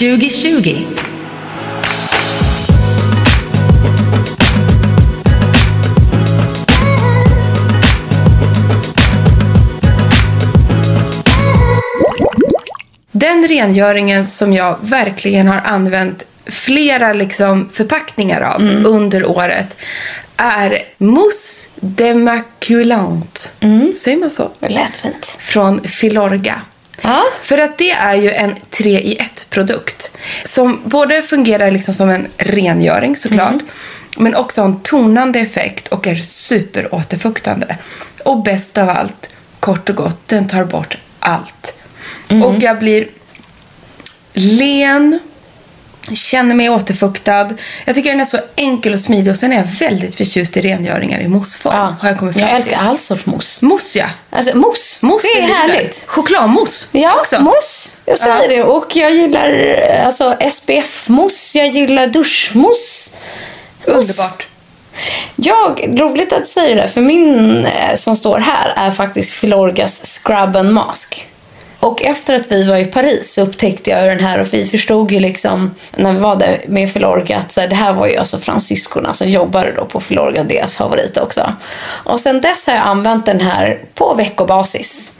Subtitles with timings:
[0.00, 0.86] 2020.
[13.12, 19.76] Den rengöringen som jag verkligen har använt flera liksom förpackningar av under året
[20.36, 23.56] är Mousse Demaculant.
[23.96, 24.50] Säger man så?
[24.58, 25.36] Det lät fint.
[25.38, 26.60] Från Filorga.
[27.02, 27.24] Ja.
[27.42, 30.16] För att det är ju en 3 i 1 produkt.
[30.44, 33.62] Som både fungerar liksom som en rengöring såklart.
[34.16, 37.76] Men också har en tonande effekt och är superåterfuktande.
[38.24, 41.74] Och bäst av allt, kort och gott, den tar bort allt.
[42.44, 43.08] Och jag blir
[44.32, 45.18] len,
[46.14, 47.48] känner mig återfuktad.
[47.84, 50.60] Jag tycker den är så enkel och smidig och sen är jag väldigt förtjust i
[50.60, 51.74] rengöringar i mousseform.
[51.76, 51.96] Ja.
[52.00, 52.86] Har jag kommit fram Jag älskar till.
[52.88, 53.64] all sorts mousse.
[53.64, 54.06] Mousse ja.
[54.30, 55.54] Alltså mousse, Mousse det är lite.
[55.54, 56.04] härligt.
[56.06, 57.40] Chokladmousse Ja, också.
[57.42, 57.90] mousse.
[58.04, 58.48] Jag säger Ja.
[58.48, 58.62] det.
[58.62, 59.74] Och jag gillar
[60.04, 61.58] alltså SPF-mousse.
[61.58, 63.10] Jag gillar duschmousse.
[63.86, 64.12] Mousse.
[64.12, 64.46] Underbart.
[65.36, 70.18] Jag, roligt att du säger det, för min eh, som står här är faktiskt Filorgas
[70.24, 71.26] Scrub and Mask.
[71.80, 75.12] Och efter att vi var i Paris så upptäckte jag den här och vi förstod
[75.12, 78.16] ju liksom när vi var där med Filorga att så här, det här var ju
[78.16, 81.52] alltså fransyskorna som jobbade då på Filorga, deras favorit också.
[81.82, 85.12] Och sen dess har jag använt den här på veckobasis.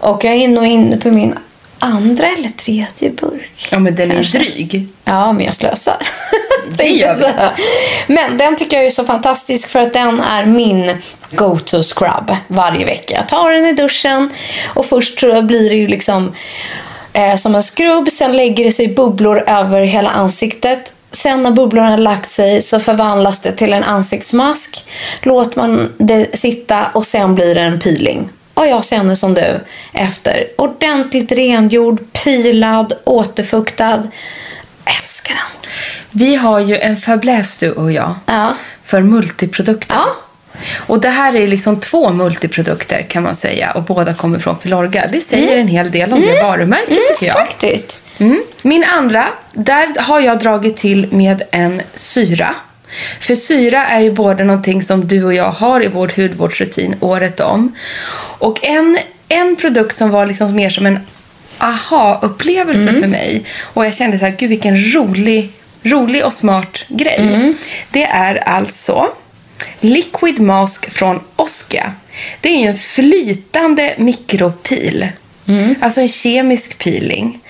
[0.00, 1.34] Och jag är nog inne på min
[1.78, 3.68] andra eller tredje burk.
[3.70, 4.38] Ja men den Kanske.
[4.38, 4.88] är dryg.
[5.04, 5.96] Ja, men jag slösar.
[6.70, 7.26] Det gör vi.
[8.14, 10.96] Men den tycker jag är så fantastisk för att den är min
[11.30, 13.14] go-to scrub varje vecka.
[13.14, 14.30] Jag tar den i duschen
[14.66, 16.34] och först blir det ju liksom
[17.12, 18.10] eh, som en skrubb.
[18.10, 20.92] Sen lägger det sig bubblor över hela ansiktet.
[21.12, 24.86] Sen när bubblorna har lagt sig så förvandlas det till en ansiktsmask.
[25.22, 28.28] Låter man det sitta och sen blir det en peeling.
[28.58, 29.60] Och jag känner som du
[29.92, 30.46] efter.
[30.56, 34.02] Ordentligt rengjord, pilad, återfuktad.
[34.84, 35.70] Älskar den.
[36.10, 38.14] Vi har ju en fäbless du och jag.
[38.26, 38.56] Ja.
[38.84, 39.94] För multiprodukter.
[39.94, 40.06] Ja.
[40.76, 43.70] Och det här är liksom två multiprodukter kan man säga.
[43.70, 45.08] Och båda kommer från Filorga.
[45.12, 47.46] Det säger en hel del om det varumärket tycker jag.
[47.46, 48.00] Faktiskt.
[48.18, 48.42] Mm.
[48.62, 52.54] Min andra, där har jag dragit till med en syra.
[53.20, 57.40] För syra är ju både någonting som du och jag har i vår hudvårdsrutin året
[57.40, 57.76] om.
[58.38, 58.98] Och en,
[59.28, 60.98] en produkt som var liksom mer som en
[61.58, 63.44] aha-upplevelse för mig.
[63.60, 65.50] Och jag kände så här, gud vilken rolig,
[65.82, 67.54] rolig och smart grej.
[67.90, 69.06] Det är alltså
[69.80, 71.92] Liquid Mask från Oskia.
[72.40, 75.08] Det är ju en flytande mikropil.
[75.80, 77.40] Alltså en kemisk peeling.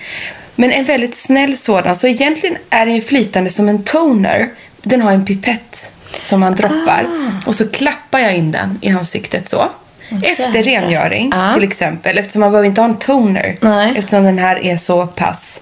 [0.55, 1.97] Men en väldigt snäll sådan.
[1.97, 4.49] Så egentligen är den flytande som en toner.
[4.89, 7.07] Den har en pipett som man droppar.
[7.47, 9.69] Och så klappar jag in den i ansiktet så.
[10.25, 11.55] Efter rengöring Ja.
[11.55, 12.19] till exempel.
[12.19, 13.57] Eftersom man behöver inte ha en toner.
[13.61, 13.93] Nej.
[13.97, 15.61] Eftersom den här är så pass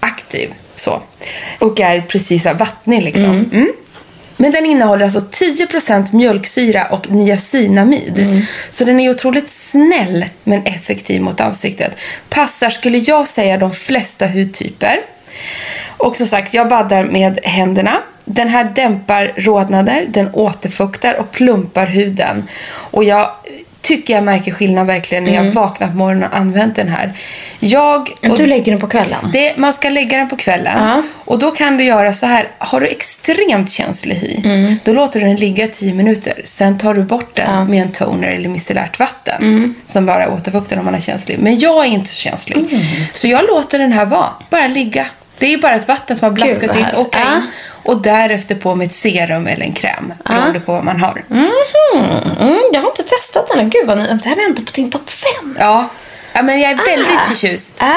[0.00, 0.50] aktiv.
[0.74, 1.02] Så.
[1.58, 3.24] Och är precis vattnig liksom.
[3.24, 3.72] Mm.
[4.36, 8.44] Men den innehåller alltså 10% mjölksyra och niacinamid.
[8.70, 11.92] Så den är otroligt snäll men effektiv mot ansiktet.
[12.28, 14.96] Passar, skulle jag säga, de flesta hudtyper.
[15.96, 17.96] Och som sagt, jag baddar med händerna.
[18.24, 22.48] Den här dämpar rodnader, den återfuktar och plumpar huden.
[22.70, 23.30] Och jag
[23.88, 27.12] tycker jag märker skillnad verkligen när jag vaknar på morgonen och använt den här.
[27.58, 28.10] Jag...
[28.30, 29.30] och- Du lägger den på kvällen?
[29.32, 30.78] det, man ska lägga den på kvällen.
[30.78, 31.02] Ja.
[31.24, 32.48] Och då kan du göra så här.
[32.58, 34.76] Har du extremt känslig hy, Mm.
[34.84, 36.32] då låter du den ligga 10 minuter.
[36.44, 39.42] Sen tar du bort den med en toner eller micellärt vatten.
[39.42, 39.74] Mm.
[39.86, 41.38] Som bara återfuktar om man är känslig.
[41.38, 42.56] Men jag är inte så känslig.
[42.56, 42.82] Mm.
[43.12, 44.28] Så jag låter den här vara.
[44.50, 45.06] Bara ligga.
[45.38, 47.06] Det är bara ett vatten som har blaskat in och in.
[47.12, 47.42] Ja.
[47.88, 50.12] Och därefter på med ett serum eller en kräm.
[50.24, 51.24] Beroende på vad man har.
[51.30, 51.50] Mm,
[52.72, 53.70] jag har inte testat den.
[53.70, 55.56] Gud, vad ni, det här är ändå på din topp fem.
[55.60, 55.88] Ja.
[56.32, 57.28] ja, men jag är väldigt Ah.
[57.28, 57.76] förtjust.
[57.80, 57.96] Ja.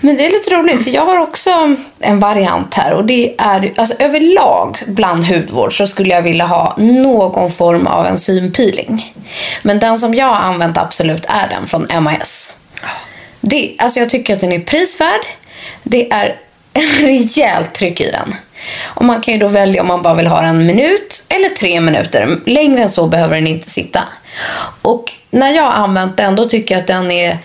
[0.00, 3.72] Men det är lite roligt för jag har också en variant här och det är
[3.76, 9.14] alltså överlag bland hudvård så skulle jag vilja ha någon form av enzympeeling.
[9.62, 12.56] Men den som jag har använt absolut är den från MIS.
[13.40, 15.20] Det, alltså jag tycker att den är prisvärd.
[15.82, 16.36] Det är
[17.00, 18.34] rejält tryck i den.
[18.84, 21.80] Och man kan ju då välja om man bara vill ha en minut eller tre
[21.80, 22.38] minuter.
[22.46, 24.02] Längre än så behöver den inte sitta.
[24.82, 27.38] Och när jag har använt den då tycker jag att den är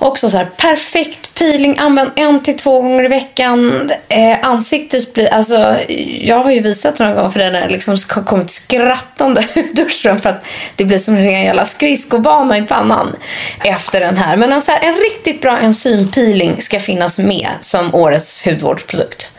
[0.00, 1.78] också så här perfekt peeling.
[1.78, 3.90] Använd en till två gånger i veckan.
[4.08, 5.76] Eh, ansiktet blir, alltså
[6.20, 10.20] jag har ju visat några gånger för den har liksom har kommit skrattande ur duschen
[10.20, 10.46] för att
[10.76, 13.16] det blir som en jävla skridskobana i pannan
[13.64, 14.36] efter den här.
[14.36, 19.30] Men en, så här, en riktigt bra enzympeeling ska finnas med som årets hudvårdsprodukt.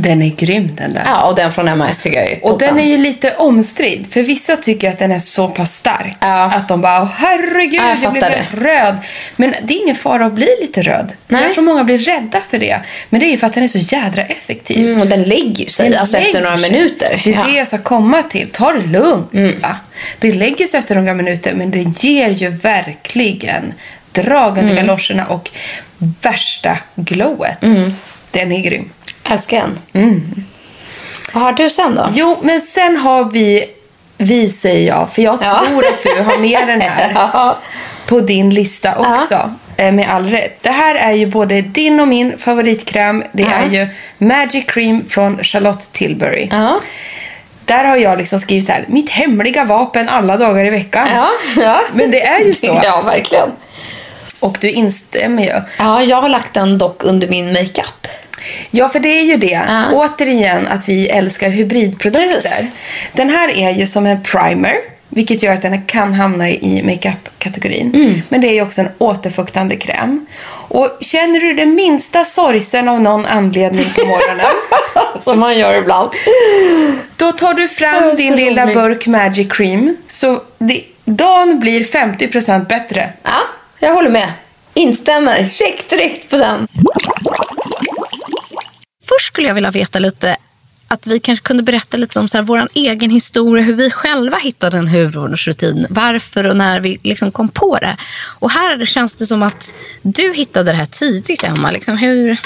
[0.00, 1.02] Den är grym den där.
[1.06, 2.68] Ja, och den från MIS tycker jag är Och toppen.
[2.68, 6.44] den är ju lite omstridd, för vissa tycker att den är så pass stark Ja.
[6.44, 8.96] att de bara "Åh, herregud, Ja, jag jag, blev helt röd.
[9.36, 11.12] Men det är ingen fara att bli lite röd.
[11.28, 11.42] Nej.
[11.42, 12.80] Jag tror många blir rädda för det.
[13.10, 14.86] Men det är ju för att den är så jädra effektiv.
[14.86, 16.70] Mm, och den lägger sig Den alltså efter lägger några sig.
[16.70, 17.20] minuter.
[17.24, 17.44] Det är Ja.
[17.44, 18.50] det jag ska komma till.
[18.50, 19.34] Ta det lugnt.
[19.34, 19.60] Mm.
[19.60, 19.76] Va?
[20.18, 23.74] Det lägger sig efter några minuter, men det ger ju verkligen
[24.12, 24.70] drag Mm.
[24.70, 25.50] under galoscherna och
[26.22, 27.62] värsta glowet.
[27.62, 27.94] Mm.
[28.30, 28.90] Den är grym.
[29.30, 30.44] Älskar den.
[31.32, 32.08] Vad har du sen då?
[32.14, 33.64] Jo, men sen har vi,
[34.18, 35.62] vi säger jag, för jag Ja.
[35.68, 37.58] tror att du har med den här Ja.
[38.06, 39.50] på din lista också.
[39.76, 40.58] eh, Med all rätt.
[40.62, 43.24] Det här är ju både din och min favoritkräm.
[43.32, 43.48] Det Ja.
[43.50, 43.88] är ju
[44.18, 46.48] Magic Cream från Charlotte Tilbury.
[46.52, 46.80] Ja.
[47.64, 51.08] Där har jag liksom skrivit så här, mitt hemliga vapen alla dagar i veckan.
[51.14, 51.80] Ja, ja.
[51.92, 52.80] Men det är ju så.
[52.84, 53.48] Ja, verkligen.
[54.40, 55.60] Och du instämmer ju.
[55.78, 58.06] Ja, jag har lagt den dock under min makeup.
[58.70, 59.60] Ja, för det är ju det.
[59.68, 59.84] Ja.
[59.92, 62.34] Återigen att vi älskar hybridprodukter.
[62.34, 62.62] Precis.
[63.12, 64.74] Den här är ju som en primer,
[65.08, 67.94] vilket gör att den kan hamna i makeup-kategorin.
[67.94, 68.22] Mm.
[68.28, 70.26] Men det är ju också en återfuktande kräm.
[70.70, 74.46] Och känner du den minsta sorgsen av någon anledning på morgonen,
[75.22, 76.10] Som man gör ibland.
[77.16, 79.96] då tar du fram din lilla burk Magic Cream.
[80.06, 83.12] Så det, dagen blir 50% bättre.
[83.22, 83.40] Ja,
[83.78, 84.32] jag håller med.
[84.74, 85.44] Instämmer.
[85.44, 86.68] Check direkt på den.
[89.08, 90.36] Först skulle jag vilja veta lite
[90.88, 94.36] att vi kanske kunde berätta lite om så här, vår egen historia, hur vi själva
[94.38, 97.96] hittade en hudvårdsrutin, varför och när vi liksom kom på det.
[98.38, 99.72] Och här känns det som att
[100.02, 101.70] du hittade det här tidigt, Emma.
[101.70, 102.38] Liksom, hur,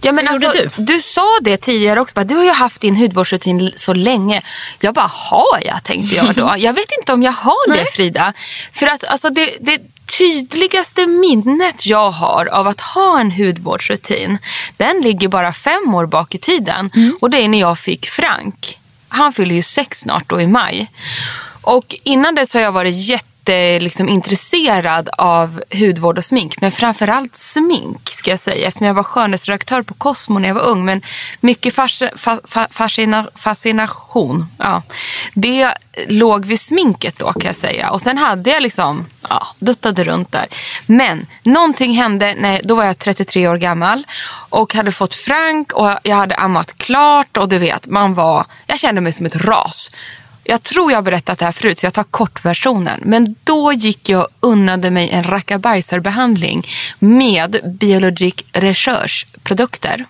[0.00, 1.00] Ja, men Hur alltså, gjorde du?
[1.00, 2.14] sa det tidigare också.
[2.14, 4.42] Bara, du har ju haft din hudvårdsrutin så länge.
[4.80, 5.84] Jag bara, har jag?
[5.84, 6.54] tänkte jag då.
[6.58, 8.32] Jag vet inte om jag har det Frida.
[8.72, 9.80] För att alltså, det, det
[10.18, 14.38] tydligaste minnet jag har av att ha en hudvårdsrutin.
[14.76, 16.90] Den ligger bara fem år bak i tiden.
[17.20, 18.78] Och det är när jag fick Frank.
[19.08, 20.90] Han fyller ju sex snart då i maj.
[21.62, 23.35] Och innan dess har jag varit jätte
[23.80, 26.60] liksom, intresserad av hudvård och smink.
[26.60, 28.68] Men framförallt smink ska jag säga.
[28.68, 30.84] Eftersom jag var skönhetsredaktör på Cosmo när jag var ung.
[30.84, 31.02] Men
[31.40, 34.46] mycket fas, fa- fascina- fascination.
[34.58, 34.82] Ja.
[35.34, 35.72] Det
[36.08, 37.90] låg vid sminket då kan jag säga.
[37.90, 40.46] Och sen hade jag liksom, ja, duttade runt där.
[40.86, 44.06] Men någonting hände, när, då var jag 33 år gammal.
[44.48, 47.36] Och hade fått Frank och jag hade ammat klart.
[47.36, 49.90] Och du vet, man var, jag kände mig som ett ras.
[50.48, 53.00] Jag tror jag har berättat det här förut så jag tar kortversionen.
[53.04, 60.06] Men då gick jag och unnade mig en rackabajsarbehandling med Biologic Research produkter.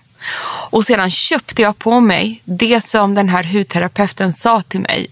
[0.69, 5.07] Och sedan köpte jag på mig det som den här hudterapeuten sa till mig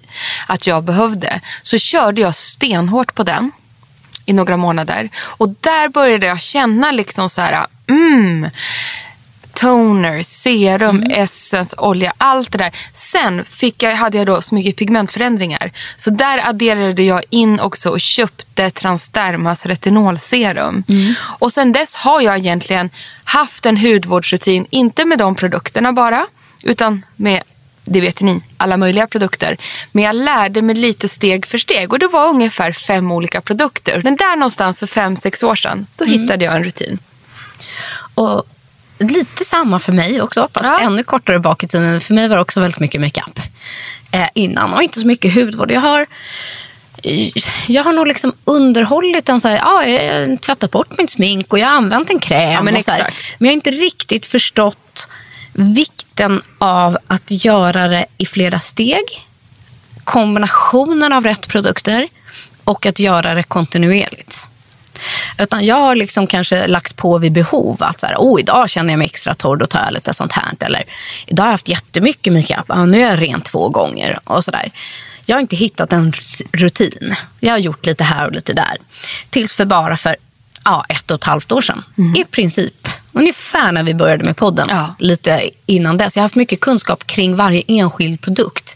[0.47, 1.41] att jag behövde.
[1.61, 3.51] Så körde jag stenhårt på den
[4.25, 5.09] i några månader.
[5.17, 8.49] Och där började jag känna liksom så här, mm,
[9.55, 12.75] toner, serum, essence, olja, allt det där.
[12.93, 15.71] Sen fick jag, hade jag då så mycket pigmentförändringar.
[15.97, 20.83] Så där adderade jag in också och köpte Transdermas retinolserum.
[21.39, 22.89] Och sen dess har jag egentligen
[23.23, 26.27] haft en hudvårdsrutin, inte med de produkterna bara,
[26.61, 27.43] utan med
[27.87, 29.57] det vet ni, alla möjliga produkter.
[29.91, 34.01] Men jag lärde mig lite steg för steg och det var ungefär fem olika produkter.
[34.03, 36.99] Men där någonstans för fem, sex år sedan, då hittade jag en rutin.
[38.13, 38.43] och
[38.99, 40.79] lite samma för mig också, fast Ja.
[40.79, 42.01] ännu kortare bak i tiden.
[42.01, 43.39] För mig var det också väldigt mycket makeup
[44.11, 45.71] eh, innan och inte så mycket hudvård.
[45.71, 46.05] Jag har
[47.67, 51.53] jag har nog liksom underhållit en så här, ja, jag har tvättat bort mitt smink
[51.53, 52.51] och jag har använt en kräm.
[52.51, 53.13] Ja, men och så här.
[53.37, 55.07] men jag har inte riktigt förstått
[55.53, 59.03] vikten av att göra det i flera steg.
[60.03, 62.07] Kombinationen av rätt produkter
[62.63, 64.47] och att göra det kontinuerligt.
[65.37, 67.77] Utan jag har liksom kanske lagt på vid behov.
[67.79, 70.31] Att så här, oh, idag känner jag mig extra torr, då tar jag lite sånt
[70.31, 70.53] här.
[70.59, 70.83] Eller
[71.25, 74.19] idag har jag haft jättemycket makeup, ah, nu är jag ren två gånger.
[74.23, 74.71] Och så där.
[75.25, 76.13] Jag har inte hittat en
[76.51, 77.15] rutin.
[77.39, 78.77] Jag har gjort lite här och lite där.
[79.29, 80.15] Tills för bara för
[80.63, 81.83] ja, ett och ett halvt år sedan.
[82.17, 82.87] I princip.
[83.11, 84.67] Ungefär när vi började med podden.
[84.69, 84.95] Ja.
[84.99, 86.15] Lite innan dess.
[86.15, 88.75] Jag har haft mycket kunskap kring varje enskild produkt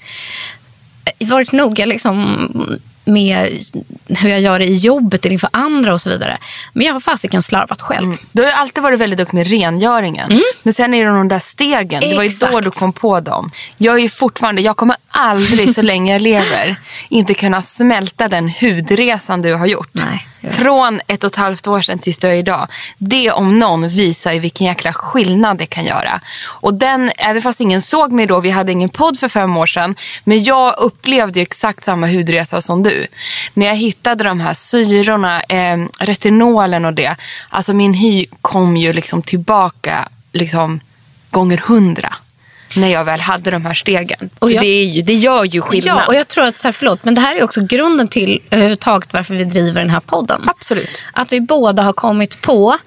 [1.20, 3.64] varit noga liksom med
[4.08, 6.38] hur jag gör det i jobbet eller inför andra och så vidare.
[6.74, 8.18] Men jag har fasiken slarvat själv.
[8.32, 10.42] Du har alltid varit väldigt duktig med rengöringen.
[10.64, 12.02] Men sen är det de där stegen.
[12.02, 12.64] Det var ju då Exakt.
[12.64, 13.52] du kom på dem.
[13.78, 16.76] Jag är ju fortfarande, jag kommer aldrig så länge jag lever
[17.10, 19.90] inte kunna smälta den hudresan du har gjort.
[19.92, 20.28] Nej.
[20.42, 22.68] Från ett och ett halvt år sedan tills du är idag.
[22.98, 26.22] Det om någon visar ju vilken jäkla skillnad det kan göra.
[26.46, 29.58] Och den, eh, även fast ingen såg mig då, vi hade ingen podd för fem
[29.58, 29.96] år sedan.
[30.24, 33.08] Men jag upplevde ju exakt samma hudresa som du.
[33.54, 37.16] När jag hittade de här syrorna, eh, retinolen och det.
[37.50, 40.80] Alltså min hy kom ju liksom tillbaka liksom
[41.30, 42.16] gånger hundra.
[42.76, 44.30] När jag väl hade de här stegen.
[44.40, 45.98] Och så jag- det, är ju, det gör ju skillnad.
[46.02, 48.42] Ja, och jag tror att, så här, förlåt, men det här är också grunden till
[48.52, 50.50] överhuvudtaget varför vi driver den här podden.
[50.50, 51.02] Absolut.
[51.14, 52.78] Att vi båda har kommit på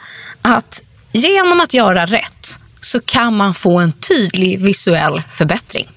[0.42, 5.88] att genom att göra rätt så kan man få en tydlig visuell förbättring.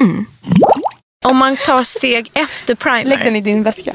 [1.25, 3.93] Om man tar steg efter primer Lägg den i din väska.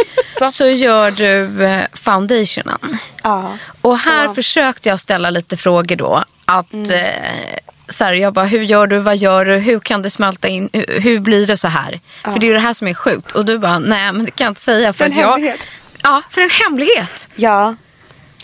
[0.50, 2.78] så gör du eh, foundationen.
[3.22, 3.52] Ja.
[3.80, 6.24] Och här Så- försökte jag ställa lite frågor då.
[6.44, 7.58] Att, eh,
[7.88, 10.70] så här, jag bara, hur gör du, vad gör du, hur kan det smälta in,
[10.72, 12.00] hur, hur blir det så här?
[12.24, 13.32] För det är ju det här som är sjukt.
[13.32, 14.92] Och du bara, nej men det kan jag inte säga.
[14.92, 15.66] För, För en att jag, hemlighet.
[16.02, 17.28] Ja, för en hemlighet.
[17.36, 17.74] Ja.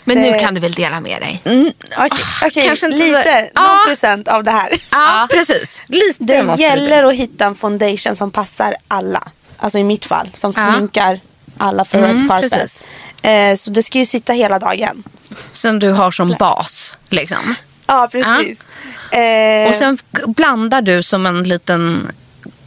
[0.03, 1.41] Men nu Det- kan du väl dela med dig?
[1.45, 3.49] Okej, okej, Ah, kanske inte så- lite.
[3.55, 3.61] Ja.
[3.61, 4.77] Någon procent av det här.
[4.91, 5.81] Ja, precis.
[5.87, 7.09] Lite Det måste gäller du.
[7.09, 9.23] att hitta en foundation som passar alla.
[9.57, 10.29] Alltså i mitt fall.
[10.33, 10.73] Som Ja.
[10.73, 11.19] sminkar
[11.57, 12.51] alla för Mm, red carpet.
[12.51, 12.85] precis.
[13.21, 15.03] Eh, så det ska ju sitta hela dagen.
[15.51, 16.97] Som du har som bas.
[17.09, 17.55] Liksom.
[17.89, 18.67] Ja, precis.
[19.11, 22.11] Eh, Och sen blandar du som en liten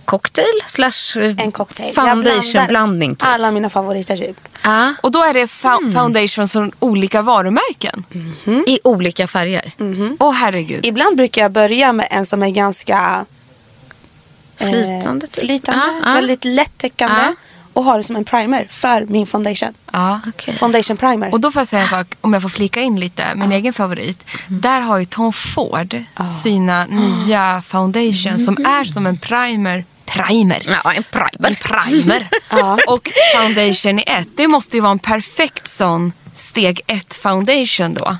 [0.04, 1.94] cocktail slash eh, en cocktail.
[1.94, 3.10] Foundation-blandning.
[3.16, 3.28] Typ.
[3.28, 4.36] alla mina favoriter typ.
[4.62, 8.04] Ja, Och då är det fa- foundation från olika varumärken.
[8.66, 9.72] I olika färger.
[10.18, 10.86] Åh herregud.
[10.86, 13.24] Ibland brukar jag börja med en som är ganska
[14.58, 15.44] eh, Flytande, typ.
[15.44, 16.14] flytande Ja, ja.
[16.14, 17.34] väldigt lättäckande.
[17.72, 19.74] Och ha det som en primer för min foundation.
[19.92, 20.20] Ja.
[20.28, 20.54] Okej.
[20.54, 21.32] Foundation primer.
[21.32, 23.72] Och då får jag säga en sak, om jag får flika in lite, min egen
[23.72, 24.24] favorit.
[24.48, 26.04] Där har ju Tom Ford
[26.42, 29.84] sina nya foundation som är som en primer.
[30.04, 30.62] Primer.
[30.84, 31.48] Ja, en primer.
[31.48, 32.28] En primer.
[32.88, 34.28] Och foundation i ett.
[34.36, 38.16] Det måste ju vara en perfekt sån steg ett foundation då.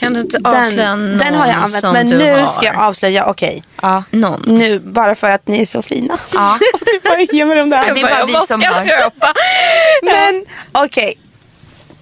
[0.00, 2.46] Kan du inte avslöja någon den, den har jag använt men nu har?
[2.46, 3.62] ska jag avslöja, okej.
[3.82, 4.04] Ja.
[4.10, 4.42] Någon.
[4.46, 6.18] Nu, bara för att ni är så fina.
[6.34, 6.58] Ja.
[6.80, 7.86] du bara ge mig de där.
[7.86, 8.86] Ja, det är bara vi som har.
[8.86, 9.34] köpa?
[10.02, 11.14] Men okej.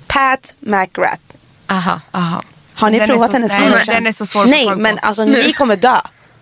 [0.06, 1.22] Pat McGrath.
[1.66, 2.42] Aha, Aha.
[2.74, 3.94] Har ni Den provat så- hennes nej, foundation?
[3.94, 5.96] den är så svår Nej, men alltså ni kommer dö.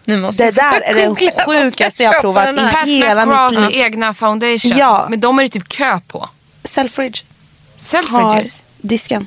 [0.04, 2.70] nu måste Det där är den sjukaste jag har provat den i.
[2.72, 3.82] Pat hela mitt McGraths liv.
[3.82, 4.72] egna foundation.
[4.76, 5.06] Ja.
[5.10, 6.28] Men de är det typ kö på.
[6.64, 8.62] Selfridge har Selfridges.
[8.78, 9.26] disken.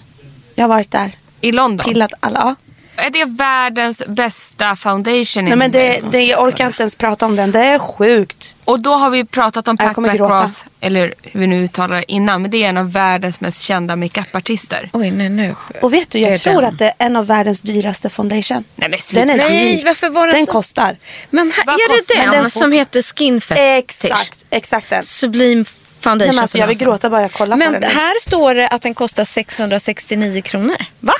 [0.55, 1.12] Jag har varit där.
[1.41, 1.86] I London.
[1.86, 2.55] Pillat alla.
[2.96, 5.46] Är det världens bästa foundation?
[5.46, 7.51] Nej, men det, det, jag orkar inte ens prata om den.
[7.51, 8.55] Det är sjukt.
[8.65, 9.98] Och då har vi pratat om Pat.
[9.98, 13.62] McGrath, eller hur vi nu uttalar det innan, men det är en av världens mest
[13.62, 14.89] kända makeupartister.
[14.93, 15.55] Oj, nej nu.
[15.81, 16.65] Och vet du, Det är jag tror den.
[16.65, 18.63] att det är en av världens dyraste foundation.
[18.75, 19.25] Nej men sluta.
[19.25, 19.86] Den är Nej, dyr.
[19.86, 20.98] varför var den Den så- kostar.
[21.29, 22.51] Men här, är det den, den?
[22.51, 23.62] som heter Skin Fetish?
[23.62, 25.03] Exakt, exakt den.
[25.03, 25.65] Sublime
[26.00, 26.17] Foundation.
[26.27, 27.81] Nej, men alltså, jag vill den gråta bara jag kollar på Men den.
[27.81, 27.88] nu.
[27.88, 30.75] här står det att den kostar 669 kronor.
[31.00, 31.13] Va?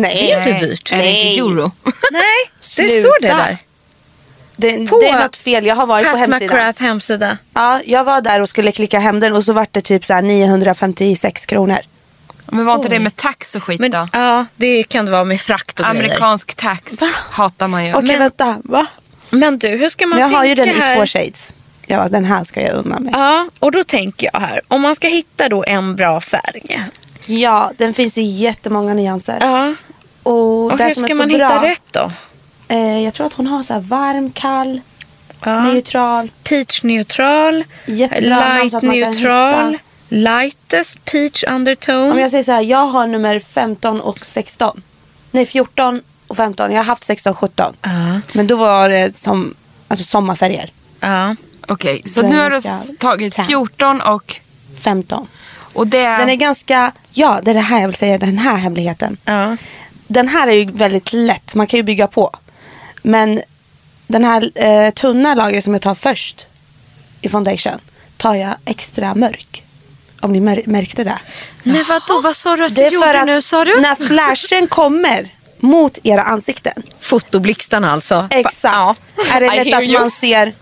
[0.00, 0.14] Nej.
[0.26, 0.88] Det är ju inte dyrt.
[0.92, 1.26] Nej.
[1.28, 1.72] inte euro?
[2.12, 2.22] Nej,
[2.58, 3.00] det Sluta.
[3.00, 3.58] står det där.
[4.56, 5.66] Det, På det är något fel.
[5.66, 6.48] Jag har varit på Pat hemsidan.
[6.56, 7.38] McGrath hemsida.
[7.54, 10.14] Ja, jag var där och skulle klicka hem den och så var det typ så
[10.14, 11.78] här 956 kronor.
[12.46, 14.08] Men var inte det med tax och skit Men, då?
[14.12, 16.00] ja, det kan det vara med frakt och grejer.
[16.04, 16.92] Amerikansk tax
[17.30, 17.94] hatar man ju.
[17.94, 18.56] Okej, Men- vänta.
[18.64, 18.86] Va?
[19.30, 20.92] Men du, hur ska man jag tänka har ju den här?
[20.92, 21.54] i två shades.
[21.86, 23.12] Ja, den här ska jag unna mig.
[23.16, 24.60] Ja, och då tänker jag här.
[24.68, 26.84] Om man ska hitta då en bra färg.
[27.26, 29.38] Ja, den finns i jättemånga nyanser.
[29.40, 29.74] Ja,
[30.26, 32.12] Och, och det hur ska man bra, hitta rätt då?
[32.68, 34.80] Eh, jag tror att hon har så här varm, kall,
[35.44, 35.60] Ja.
[35.60, 36.30] neutral.
[36.42, 39.78] Peach neutral, namn light neutral,
[40.08, 42.10] lightest peach undertone.
[42.10, 44.82] Om jag säger så här, jag har nummer 15 och 16.
[45.30, 46.70] Nej, 14 och 15.
[46.70, 47.76] Jag har haft 16 och 17.
[47.82, 48.20] Ja.
[48.32, 49.54] Men då var det som
[49.88, 50.70] alltså sommarfärger.
[51.00, 51.36] Ja.
[51.68, 53.44] Okej, så nu har du tagit Tan.
[53.44, 54.40] 14 och
[54.80, 55.28] 15.
[55.76, 56.02] Och det...
[56.02, 59.16] Den är ganska, ja det är det här jag vill säga, den här hemligheten.
[59.24, 59.56] Ja.
[60.06, 62.30] Den här är ju väldigt lätt, man kan ju bygga på.
[63.02, 63.42] Men
[64.06, 66.46] den här eh, tunna lagret som jag tar först
[67.20, 67.80] i foundation
[68.16, 69.62] tar jag extra mörk.
[70.20, 71.18] Om ni mär- märkte det.
[71.62, 72.20] Nej, vadå?
[72.20, 73.42] Vad sa du att du Det är för gjorde att nu?
[73.42, 73.80] Sa du?
[73.80, 76.82] när flashen kommer mot era ansikten.
[77.00, 78.28] Fotoblixtarna alltså.
[78.30, 78.74] Exakt.
[78.74, 78.94] Ja.
[79.36, 80.00] Är det lätt att you.
[80.00, 80.54] man ser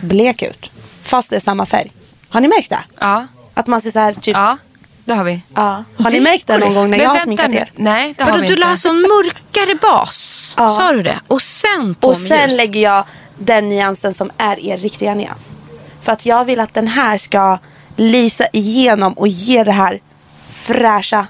[0.00, 0.70] blek ut.
[1.02, 1.92] Fast det är samma färg.
[2.28, 2.80] Har ni märkt det?
[3.00, 4.36] Ja, Att man ser så här typ.
[4.36, 4.58] ja,
[5.04, 5.42] det har vi.
[5.54, 5.84] Ja.
[5.98, 7.70] Har ni är märkt det någon gång när Men jag har sminkat er?
[7.76, 8.60] Nej, det har Vadå, vi du inte.
[8.60, 10.54] la alltså en mörkare bas?
[10.58, 10.70] Ja.
[10.70, 11.20] Sa du det?
[11.28, 12.56] Och sen på Och sen ljus?
[12.56, 13.04] lägger jag
[13.38, 15.56] den nyansen som är er riktiga nyans.
[16.02, 17.58] För att jag vill att den här ska
[17.96, 20.00] lysa igenom och ge det här
[20.48, 21.26] fräscha,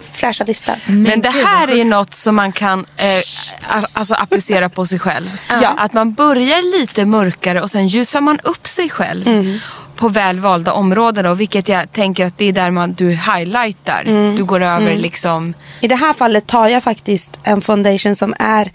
[0.00, 0.76] fräscha listan.
[0.86, 5.30] Men det här är ju något som man kan eh, alltså applicera på sig själv.
[5.48, 5.68] Ja.
[5.76, 9.28] Att man börjar lite mörkare och sen ljusar man upp sig själv.
[9.28, 9.58] Mm.
[9.98, 14.02] På välvalda områden då, vilket jag tänker att det är där man, du highlightar.
[14.06, 14.36] Mm.
[14.36, 15.54] Du går över liksom.
[15.80, 18.72] I det här fallet tar jag faktiskt en foundation som är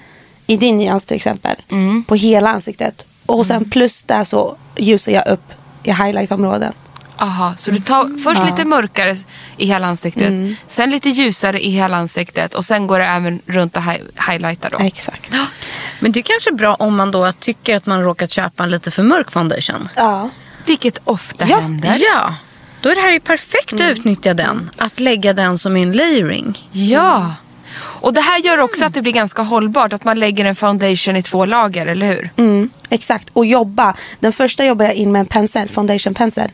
[0.47, 1.55] i din nyans till exempel.
[1.69, 2.03] Mm.
[2.03, 3.05] På hela ansiktet.
[3.25, 5.51] Och sen plus där så ljusar jag upp
[5.83, 6.73] i highlightområden.
[7.17, 9.15] Aha, så du tar först lite mörkare
[9.57, 10.27] i hela ansiktet.
[10.27, 10.55] Mm.
[10.67, 12.55] Sen lite ljusare i hela ansiktet.
[12.55, 14.77] Och sen går det även runt och hi- highlightar då.
[14.85, 15.31] Exakt.
[15.99, 18.71] Men det är kanske är bra om man då tycker att man råkat köpa en
[18.71, 19.89] lite för mörk foundation.
[19.95, 20.29] Ja.
[20.65, 21.59] Vilket ofta Ja.
[21.59, 21.95] händer.
[21.99, 22.35] Ja,
[22.81, 24.69] då är det här ju perfekt att utnyttja den.
[24.77, 26.67] Att lägga den som en layering.
[26.71, 27.33] Ja.
[27.75, 29.93] Och det här gör också att det blir ganska hållbart.
[29.93, 32.29] Att man lägger en foundation i två lager, eller hur?
[32.35, 33.29] Mm, exakt.
[33.33, 33.93] Och jobba.
[34.19, 36.49] Den första jobbar jag in med en pensel, foundation pensel.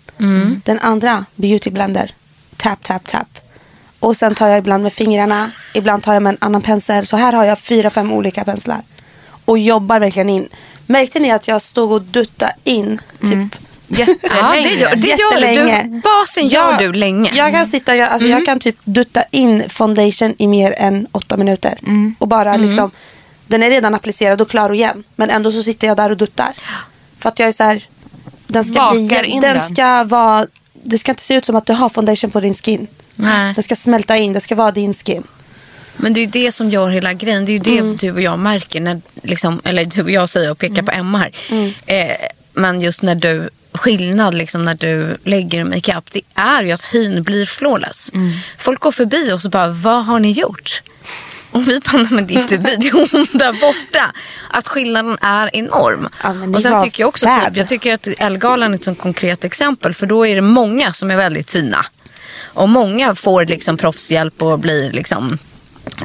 [0.66, 2.12] Den andra beauty blender.
[2.58, 3.28] Tap, tap, tap.
[4.00, 5.52] Och sen tar jag ibland med fingrarna.
[5.74, 7.06] Ibland tar jag med en annan pensel.
[7.08, 8.82] Så här har jag fyra, fem olika penslar.
[9.46, 10.50] Och jobbar verkligen in.
[10.86, 13.02] Märkte ni att jag stod och duttade in?
[13.22, 13.56] Typ.
[13.90, 14.40] Jättelänge.
[14.42, 14.96] Ja, det gör,
[15.42, 16.02] det gör du.
[16.02, 17.32] Basen gör Jag- du länge.
[17.36, 21.38] Jag kan sitta, jag, alltså jag kan typ dutta in foundation i mer än åtta
[21.38, 21.80] minuter.
[22.20, 22.92] Och bara liksom,
[23.48, 25.04] den är redan applicerad och klar och jämn.
[25.16, 26.54] Men ändå så sitter jag där och duttar.
[27.20, 27.84] För att jag är så här,
[28.48, 29.66] den ska Bakar bli, in den den.
[29.66, 30.48] ska vara,
[30.84, 32.88] det ska inte se ut som att du har foundation på din skin.
[33.16, 33.54] Nej.
[33.54, 35.24] Den ska smälta in, det ska vara din skin.
[35.98, 37.46] Men det är ju det som gör hela grejen.
[37.46, 37.96] Det är ju det Mm.
[37.98, 38.82] du och jag märker.
[38.82, 41.32] När, liksom, eller du och jag säger och pekar på Emma här.
[41.52, 41.72] Mm.
[41.86, 42.16] Eh,
[42.54, 46.12] men just när du, skillnad liksom när du lägger makeup.
[46.12, 48.12] Det är ju att hyn blir flawless.
[48.14, 48.32] Mm.
[48.58, 50.82] Folk går förbi och så bara, vad har ni gjort?
[51.52, 54.12] Och vi bara, "Nej, men det är inte vi, det är hon där borta.
[54.50, 56.10] Att skillnaden är enorm.
[56.24, 59.44] Ja, och sen tycker jag också, typ, jag tycker att Ellegalan är ett sånt konkret
[59.44, 59.94] exempel.
[59.94, 61.86] För då är det många som är väldigt fina.
[62.44, 65.38] Och många får liksom proffshjälp och blir liksom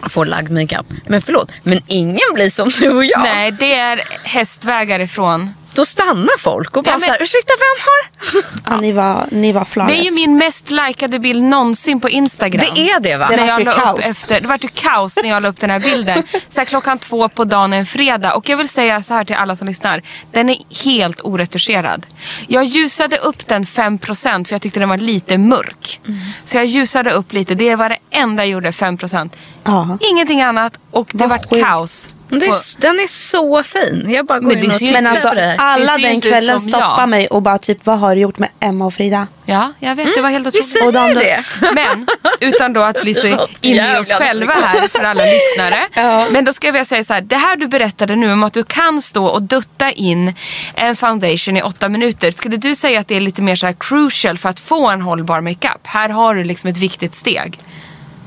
[0.09, 0.87] får lagd makeup.
[1.07, 3.21] Men förlåt, men ingen blir som du och jag.
[3.23, 5.51] Nej, det är hästvägar ifrån.
[5.75, 8.75] Då stannar folk och bara Ja, men- så här, ursäkta vem har?
[8.75, 9.97] Ja, ni var, ni var flawless.
[9.97, 12.65] Det är ju min mest likade bild någonsin på Instagram.
[12.75, 13.29] Det är det va?
[13.31, 15.71] Det när jag la upp efter, det var ju kaos när jag la upp den
[15.71, 16.23] här bilden.
[16.49, 18.35] Så här klockan två på dagen en fredag.
[18.35, 20.03] Och jag vill säga så här till alla som lyssnar.
[20.33, 22.07] Den är helt oretuscherad.
[22.49, 26.01] Jag ljusade upp den 5% för jag tyckte den var lite mörk.
[26.45, 27.55] Så jag ljusade upp lite.
[27.55, 29.31] Det var det enda jag gjorde, 5%.
[29.65, 29.99] Ja.
[30.11, 32.15] Ingenting annat och det var kaos.
[32.43, 34.07] Är, den är så fin.
[34.09, 35.41] Jag bara går Men in och tittar alltså på det.
[35.41, 37.09] Det alla den kvällen som stoppade jag.
[37.09, 39.27] mig och bara typ vad har du gjort med Emma och Frida?
[39.47, 40.15] Ja, jag vet.
[40.15, 40.65] Det var helt Vi otroligt.
[40.69, 41.45] säger Och de- det.
[41.75, 42.07] Men
[42.41, 43.27] utan då att bli så
[43.61, 46.27] inne i oss själva här för alla lyssnare.
[46.31, 47.21] Men då ska jag vilja säga så här.
[47.21, 50.35] Det här du berättade nu om att du kan stå och dutta in
[50.75, 52.31] en foundation i åtta minuter.
[52.31, 55.01] Skulle du säga att det är lite mer så här crucial för att få en
[55.01, 55.81] hållbar makeup?
[55.83, 57.59] Här har du liksom ett viktigt steg.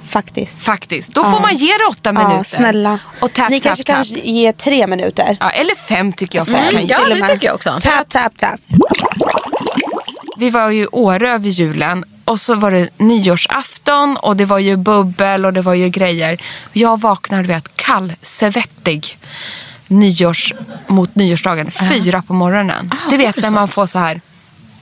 [0.08, 0.62] Faktiskt.
[0.62, 1.14] Faktiskt.
[1.14, 2.36] Då får man ge det åtta minuter.
[2.36, 3.00] Ja, snälla.
[3.22, 3.96] Och tap, Ni tap, kanske tap.
[3.96, 5.38] kan ge tre minuter.
[5.40, 7.30] Ja, eller fem tycker jag folk Mm, ja, det med.
[7.30, 7.80] tycker jag också.
[7.82, 8.60] Tap, tap, tap.
[10.38, 14.60] Vi var ju i Åre över julen och så var det nyårsafton och det var
[14.60, 16.42] ju bubbel och det var ju grejer.
[16.74, 19.18] Jag vaknade du vet kallsvettig
[19.88, 20.54] nyårs,
[20.88, 22.92] mot nyårsdagen, fyra på morgonen.
[23.10, 24.22] du vet när man får så här,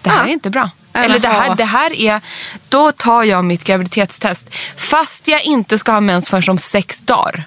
[0.02, 0.70] det här är inte bra.
[0.96, 2.22] Eller det här, det här är,
[2.70, 4.50] då tar jag mitt graviditetstest.
[4.78, 7.44] Fast jag inte ska ha mens förrän om sex dagar.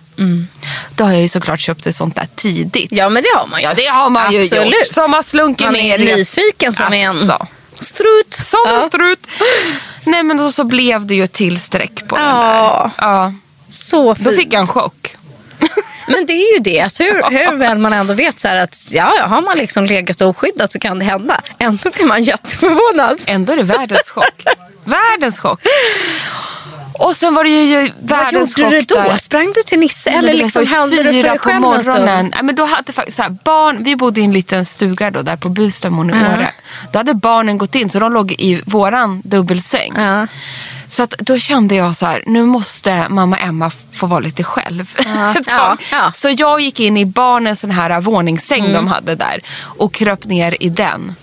[0.97, 2.89] Då har jag ju såklart köpt ett sånt där tidigt.
[2.93, 3.67] Ja men det har man ju.
[3.67, 4.67] Ja, det har man ju Absolut.
[4.67, 4.87] gjort.
[4.95, 7.47] Som har slunkit Man är nyfiken som en Alltså.
[7.81, 8.35] strut.
[8.45, 9.27] Som en strut.
[10.05, 12.91] Nej men då så blev det ju ett till streck på den Ja.
[12.99, 13.07] där.
[13.07, 13.33] Ja.
[13.69, 14.37] Så Då fint.
[14.37, 15.17] fick jag en chock.
[16.09, 18.93] Men det är ju det, att hur, hur väl man ändå vet så här att
[18.93, 21.41] ja, ja, har man liksom legat oskyddat så kan det hända.
[21.59, 23.21] Ändå blir man jätteförvånad.
[23.27, 24.45] Ändå är det världens chock.
[24.85, 25.61] världens chock.
[26.99, 28.95] Och sen var det ju Vad världens gjorde du chock då?
[28.95, 29.17] där.
[29.19, 31.97] Sprang du till Nisse eller liksom höll du för dig på själv en stund?
[31.99, 32.33] morgonen.
[32.37, 35.23] Ja, men då hade faktiskt så här, barn, vi bodde i en liten stuga då,
[35.23, 36.51] där på Bustamon i Åre.
[36.93, 39.93] Då hade barnen gått in så de låg i våran dubbelsäng.
[39.97, 40.27] Ja.
[40.89, 44.95] Så att då kände jag så här, nu måste mamma Emma få vara lite själv.
[45.07, 45.79] Ja, tag.
[45.93, 46.13] ja.
[46.15, 48.73] Så jag gick in i barnens sån här våningssäng Mm.
[48.73, 51.15] de hade där och kröp ner i den.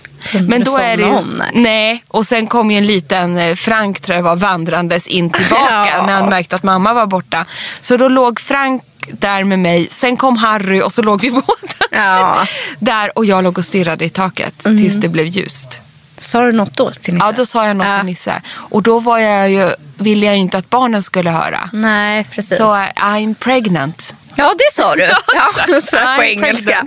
[0.48, 1.18] Men då är det ju,
[1.52, 2.04] nej?
[2.08, 6.06] och sen kom ju en liten eh, Frank tror jag var vandrandes in tillbaka Ja.
[6.06, 7.44] när han märkte att mamma var borta.
[7.80, 11.46] Så då låg Frank där med mig, sen kom Harry och så låg vi båda
[11.90, 12.46] Ja.
[12.78, 15.80] där och jag låg och stirrade i taket tills det blev ljust.
[16.18, 17.26] Sa du något då till Nisse?
[17.26, 17.96] Ja, då sa jag något Ja.
[17.98, 18.42] till Nisse.
[18.54, 21.70] Och då var jag ju, ville jag ju inte att barnen skulle höra.
[21.72, 22.58] Nej, precis.
[22.58, 24.14] Så eh, I'm pregnant.
[24.34, 25.00] Ja, det sa du.
[25.34, 26.86] Ja, så på engelska.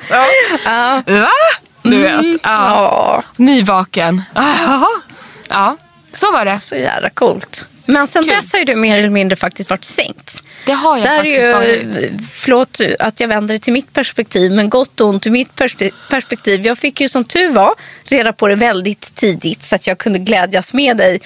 [0.66, 1.04] Ja.
[1.08, 1.28] Va?
[1.82, 2.26] Du vet.
[2.26, 2.40] Ja.
[2.44, 4.22] Ja, Nyvaken.
[4.36, 4.88] Jaha.
[5.50, 5.78] Ja,
[6.12, 6.60] så var det.
[6.60, 7.66] så jävla coolt.
[7.86, 8.32] Men sen Kul.
[8.34, 10.44] dess har ju du mer eller mindre faktiskt varit sänkt.
[10.66, 12.22] Det har jag Där är faktiskt ju, varit.
[12.34, 15.56] förlåt att jag vänder det till mitt perspektiv, men gott och ont ur mitt
[16.10, 16.66] perspektiv.
[16.66, 20.20] Jag fick ju som tur var reda på det väldigt tidigt så att jag kunde
[20.20, 21.20] glädjas med dig.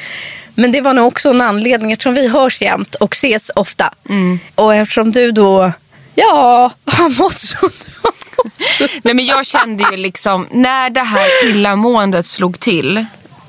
[0.55, 3.93] Men det var nog också en anledning eftersom vi hörs jämt och ses ofta.
[4.09, 4.39] Mm.
[4.55, 5.71] Och eftersom du då,
[6.15, 8.15] ja, har mått som du har mått.
[9.03, 13.05] Nej, men jag kände ju liksom, när det här illamåendet slog till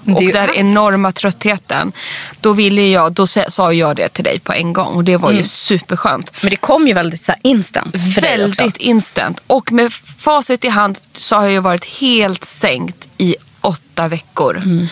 [0.07, 0.57] och den allt.
[0.57, 1.93] enorma tröttheten.
[2.41, 5.33] Då ville jag, då sa- jag det till dig på en gång och det var
[5.33, 6.33] ju superskönt.
[6.41, 8.63] Men det kom ju väldigt så här instant för dig också.
[8.63, 9.41] Väldigt instant.
[9.47, 14.57] Och med facit i hand så har jag varit helt sänkt i åtta veckor.
[14.57, 14.87] Mm.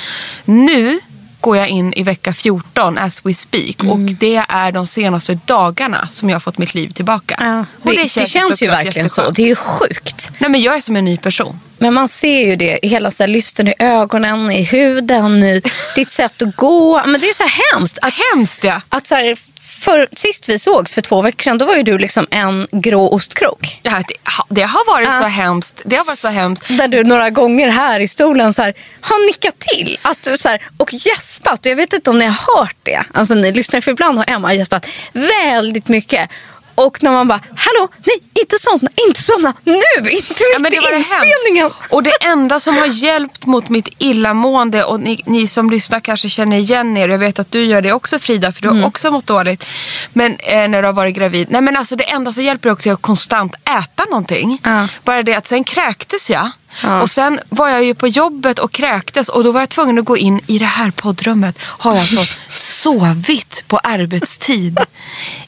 [0.44, 1.00] Nu
[1.42, 3.76] går jag in i vecka 14 as we speak.
[3.78, 4.16] Och Mm.
[4.20, 7.35] det är de senaste dagarna som jag har fått mitt liv tillbaka.
[7.38, 9.20] Ja, Och det, det, känns ju verkligen så.
[9.20, 9.37] jätteskönt.
[9.37, 10.31] Det är ju sjukt.
[10.38, 11.61] Nej men jag är som en ny person.
[11.78, 15.62] Men man ser ju det hela så här, lysten i ögonen, i huden, i
[15.96, 17.02] ditt sätt att gå.
[17.07, 17.44] Men det är så
[17.76, 17.98] hemskt.
[18.02, 18.81] Att, Hemskt ja.
[18.88, 21.98] att så här, för, sist vi sågs för två veckor sedan, då var ju du
[21.98, 23.81] liksom en grå ostkrok.
[23.83, 25.83] Det, ha- det har varit så hemskt.
[25.85, 26.66] Det har varit så hemskt.
[26.68, 30.48] Där du några gånger här i stolen så här, har nickat till att du, så
[30.48, 31.66] här, och gäspat.
[31.66, 33.05] Jag vet inte om ni har hört det.
[33.14, 36.31] Alltså ni lyssnar för ibland har Emma gäspat väldigt mycket.
[36.75, 39.73] Och när man bara, hallå, nej, inte somna, inte somna, nu,
[40.11, 41.63] inte mitt Ja, det i det inspelningen.
[41.63, 41.93] hemskt.
[41.93, 46.29] Och det enda som har hjälpt mot mitt illamående och ni, ni som lyssnar kanske
[46.29, 47.09] känner igen er.
[47.09, 49.65] Jag vet att du gör det också Frida för du har också mått dåligt.
[50.13, 51.47] Men eh, när du har varit gravid.
[51.51, 54.59] Nej men alltså det enda som hjälper också är att konstant äta någonting.
[54.65, 54.89] Ja.
[55.05, 56.51] Bara det att sen kräktes jag.
[56.83, 57.03] Ja.
[57.03, 60.05] Och sen var jag ju på jobbet och kräktes och då var jag tvungen att
[60.05, 61.59] gå in i det här poddrummet.
[61.61, 64.81] Har jag alltså sovit på arbetstid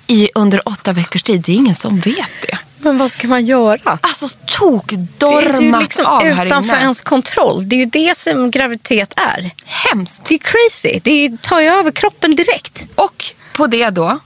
[0.07, 1.41] i under åtta veckors tid.
[1.43, 2.59] Det är ingen som vet det.
[2.79, 3.99] Men vad ska man göra?
[4.03, 6.83] Alltså Det är ju tokdormat liksom av här utanför inne.
[6.83, 7.69] ens kontroll.
[7.69, 9.51] Det är ju det som graviditet är.
[9.65, 10.25] Hemskt.
[10.25, 11.01] Det är crazy.
[11.03, 12.87] Det är, tar ju över kroppen direkt.
[12.95, 14.19] Och på det då,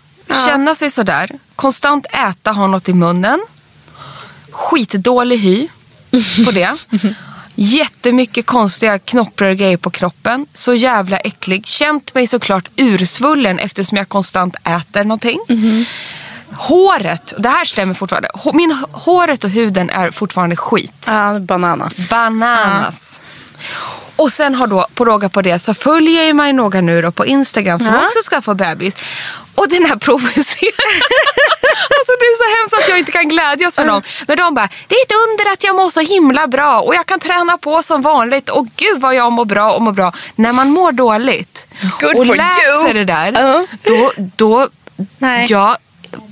[0.46, 3.40] känna sig sådär, konstant äta, ha något i munnen,
[4.50, 5.68] skitdålig hy
[6.44, 6.76] på det.
[7.54, 10.46] Jättemycket konstiga knopprar och grejer på kroppen.
[10.54, 11.66] Så jävla äcklig.
[11.66, 15.38] Känt mig såklart ursvullen eftersom jag konstant äter någonting.
[16.52, 18.28] Håret, det här stämmer fortfarande.
[18.54, 21.04] Min håret och huden är fortfarande skit.
[21.06, 22.10] Ja, bananas.
[22.10, 23.22] Bananas.
[24.16, 27.12] Och sen har då, på råga på det, så följer jag mig några nu då
[27.12, 28.06] på Instagram som Ja.
[28.06, 28.94] också ska få bebis.
[29.54, 31.02] Och den här provoceringen.
[32.38, 34.02] är så hemskt att jag inte kan glädjas för dem.
[34.26, 37.06] Men de bara, det är ett under att jag mår så himla bra och jag
[37.06, 38.48] kan träna på som vanligt.
[38.48, 40.12] Och gud vad jag mår bra och mår bra.
[40.34, 41.66] När man mår dåligt
[42.00, 42.92] Good och läser you.
[42.92, 43.66] det där, Ja.
[43.82, 44.68] då, då
[45.18, 45.46] Nej.
[45.48, 45.76] jag,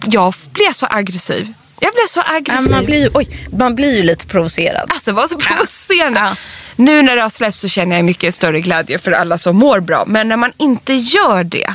[0.07, 1.53] jag blev så aggressiv.
[1.81, 2.71] Jag blev så Ja, aggressiv.
[2.71, 4.91] man, blir ju, oj, man blir ju lite provocerad.
[4.93, 6.21] Alltså var så provocerande.
[6.21, 6.37] Ja.
[6.77, 9.81] Nu när det har släppts så känner jag mycket större glädje för alla som mår
[9.81, 10.05] bra.
[10.07, 11.75] Men när man inte gör det.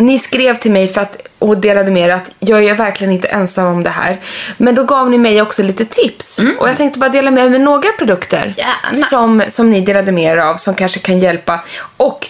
[0.00, 3.28] Ni skrev till mig för att, och delade med er att jag är verkligen inte
[3.28, 4.20] ensam om det här.
[4.56, 6.40] Men då gav ni mig också lite tips.
[6.58, 9.06] Och jag tänkte bara dela med mig med några produkter Gärna.
[9.06, 11.60] som, som ni delade med er av som kanske kan hjälpa.
[11.96, 12.28] Och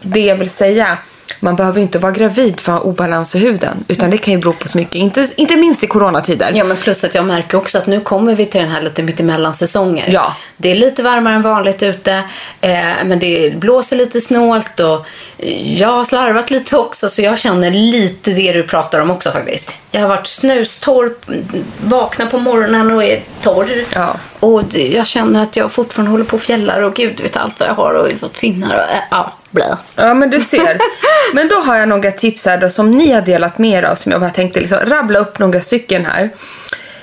[0.00, 0.98] det jag vill säga,
[1.40, 3.84] man behöver inte vara gravid för att ha obalans i huden.
[3.88, 6.52] Utan det kan ju bero på så mycket, inte, inte minst i coronatider.
[6.54, 9.02] Ja, men plus att jag märker också att nu kommer vi till den här lite
[9.02, 10.08] mittemellan säsonger.
[10.10, 10.36] Ja.
[10.56, 12.12] Det är lite varmare än vanligt ute,
[12.60, 12.70] eh,
[13.04, 15.06] men det blåser lite snålt och
[15.62, 19.76] jag har slarvat lite också så jag känner lite det du pratar om också faktiskt.
[19.90, 21.14] Jag har varit snustorr,
[21.84, 23.84] vaknar på morgonen och är torr.
[23.92, 24.16] Ja.
[24.40, 27.68] Och jag känner att jag fortfarande håller på och fjällar och gud vet allt vad
[27.68, 29.76] jag har och har fått finnar och äh, ja, blä.
[29.96, 30.78] Ja, men du ser.
[31.34, 33.94] Men då har jag några tips här då, som ni har delat med er av
[33.94, 36.30] som jag bara tänkte liksom rabbla upp några stycken här.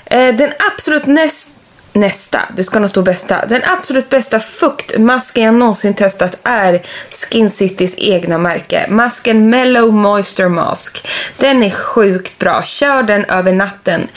[0.05, 1.55] Eh, den absolut näst,
[1.93, 3.45] nästa, det ska nog stå bästa.
[3.45, 8.85] Den absolut bästa fuktmasken jag någonsin testat är Skin Citys egna märke.
[8.89, 11.07] Masken Mellow Moisture Mask.
[11.37, 12.63] Den är sjukt bra.
[12.63, 14.07] Kör den över natten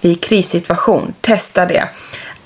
[0.00, 1.14] vid krissituation.
[1.20, 1.88] Testa det.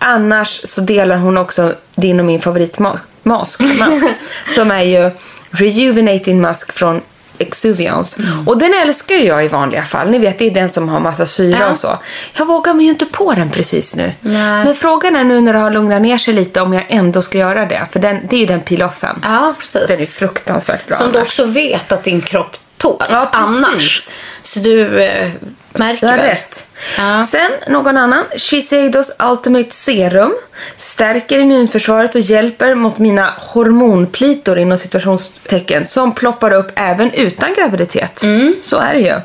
[0.04, 4.04] Annars så delar hon också din och min favoritmask mask, mask
[4.54, 5.10] som är ju
[5.50, 7.00] Rejuvenating Mask från
[7.38, 8.22] Exuviance.
[8.46, 10.10] Och den älskar jag i vanliga fall.
[10.10, 11.70] Ni vet, det är den som har massa syra Ja.
[11.70, 11.98] och så.
[12.32, 14.12] Jag vågar mig ju inte på den precis nu.
[14.20, 14.64] Nej.
[14.64, 17.38] Men frågan är nu när det har lugnat ner sig lite om jag ändå ska
[17.38, 17.86] göra det.
[17.92, 19.20] För den, det är ju den peel-offen.
[19.22, 19.86] Ja, precis.
[19.88, 21.28] Den är fruktansvärt bra Som du annars.
[21.28, 23.46] också vet att din kropp tål Ja, precis.
[23.66, 24.10] annars.
[24.42, 25.30] Så du eh,
[25.78, 26.66] märker Du har rätt.
[26.98, 27.26] Ja.
[27.30, 28.24] Sen någon annan.
[28.36, 30.34] Shiseidos Ultimate Serum.
[30.76, 38.22] Stärker immunförsvaret och hjälper mot mina hormonplitor inom situationstecken som ploppar upp även utan graviditet.
[38.22, 38.54] Mm.
[38.62, 39.20] Så är det ju.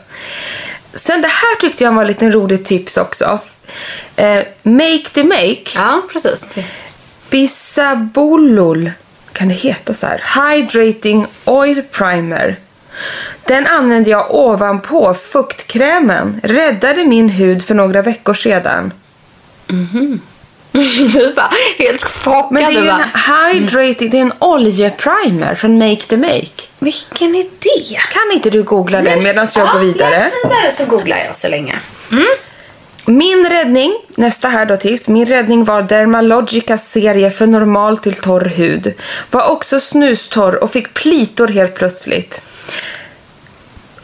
[0.93, 3.39] Sen det här tyckte jag var en liten rolig tips också.
[4.15, 5.63] Eh, make the make.
[5.75, 6.45] Ja, precis.
[7.29, 8.91] Bisabolol,
[9.33, 10.23] kan det heta så här?
[10.51, 12.55] Hydrating Oil Primer.
[13.43, 16.39] Den använde jag ovanpå fuktkrämen.
[16.43, 18.93] Räddade min hud för några veckor sedan.
[21.13, 22.51] Du bara helt chockad.
[22.51, 26.47] Men det är ju en hydrating, det är en oljeprimer från Make the Make.
[26.79, 27.99] Vilken idé!
[28.13, 30.09] Kan inte du googla den medan jag Ja, går vidare?
[30.09, 31.79] läs vidare så googlar jag så länge.
[33.05, 35.07] Min räddning, nästa här då tips.
[35.07, 38.93] Min räddning var Dermalogicas serie för normal till torr hud.
[39.31, 42.41] Var också snustorr och fick plitor helt plötsligt.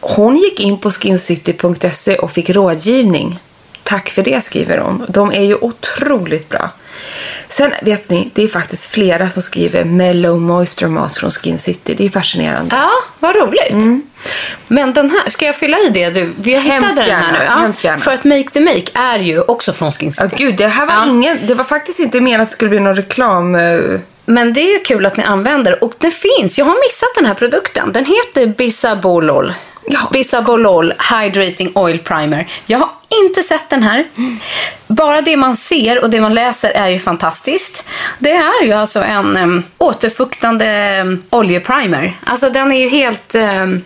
[0.00, 3.38] Hon gick in på skincity.se och fick rådgivning.
[3.88, 5.06] Tack för det skriver hon.
[5.08, 6.70] De är ju otroligt bra.
[7.48, 11.94] Sen vet ni, det är faktiskt flera som skriver Mellow Moisture Mask från Skin City.
[11.94, 12.76] Det är fascinerande.
[12.76, 14.02] Ja, vad roligt.
[14.68, 16.32] Men den här, ska jag fylla i det du?
[16.40, 17.72] Vi har hittat Hemskt den här gärna, nu.
[17.82, 17.98] gärna.
[17.98, 20.44] För att Make the Make är ju också från Skin Ja, City.
[20.44, 21.06] gud, det här var Ja.
[21.06, 21.38] ingen...
[21.46, 23.54] Det var faktiskt inte menat att det skulle bli någon reklam...
[23.54, 23.78] eh,
[24.24, 26.58] Men det är ju kul att ni använder och det finns.
[26.58, 27.92] Jag har missat den här produkten.
[27.92, 29.54] Den heter Bisabolol.
[29.86, 30.08] Ja.
[30.12, 32.46] Bisabolol Hydrating Oil Primer.
[32.66, 34.04] Jag har inte sett den här.
[34.86, 37.88] Bara det man ser och det man läser är ju fantastiskt.
[38.18, 42.16] Det är ju alltså en um, återfuktande um, oljeprimer.
[42.24, 43.34] Alltså den är ju helt...
[43.34, 43.84] Um,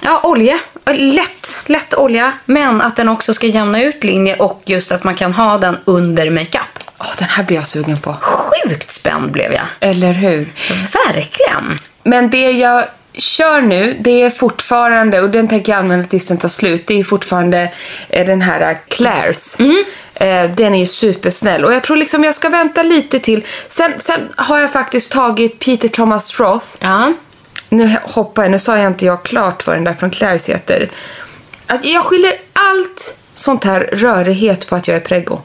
[0.00, 0.58] ja, olja.
[0.86, 2.32] Lätt, lätt olja.
[2.44, 5.76] Men att den också ska jämna ut linje och just att man kan ha den
[5.84, 6.78] under makeup.
[6.98, 8.16] Åh, den här blir jag sugen på.
[8.20, 9.66] Sjukt spänd blev jag.
[9.80, 10.52] Eller hur?
[11.06, 11.78] Verkligen.
[12.02, 12.84] Men det jag
[13.16, 17.00] kör nu, det är fortfarande, och den tänker jag använda tills den tar slut, det
[17.00, 17.72] är fortfarande
[18.08, 19.60] eh, den här eh, Claire's.
[20.14, 21.64] Eh, Den är ju supersnäll.
[21.64, 23.44] Och jag tror liksom jag ska vänta lite till.
[23.68, 26.66] Sen, sen har jag faktiskt tagit Peter Thomas Roth.
[26.80, 27.12] Ja.
[27.68, 30.90] Nu hoppar jag, nu sa jag inte jag klart vad den där från Claire's heter.
[31.66, 35.40] Att jag skyller allt sånt här rörighet på att jag är preggo.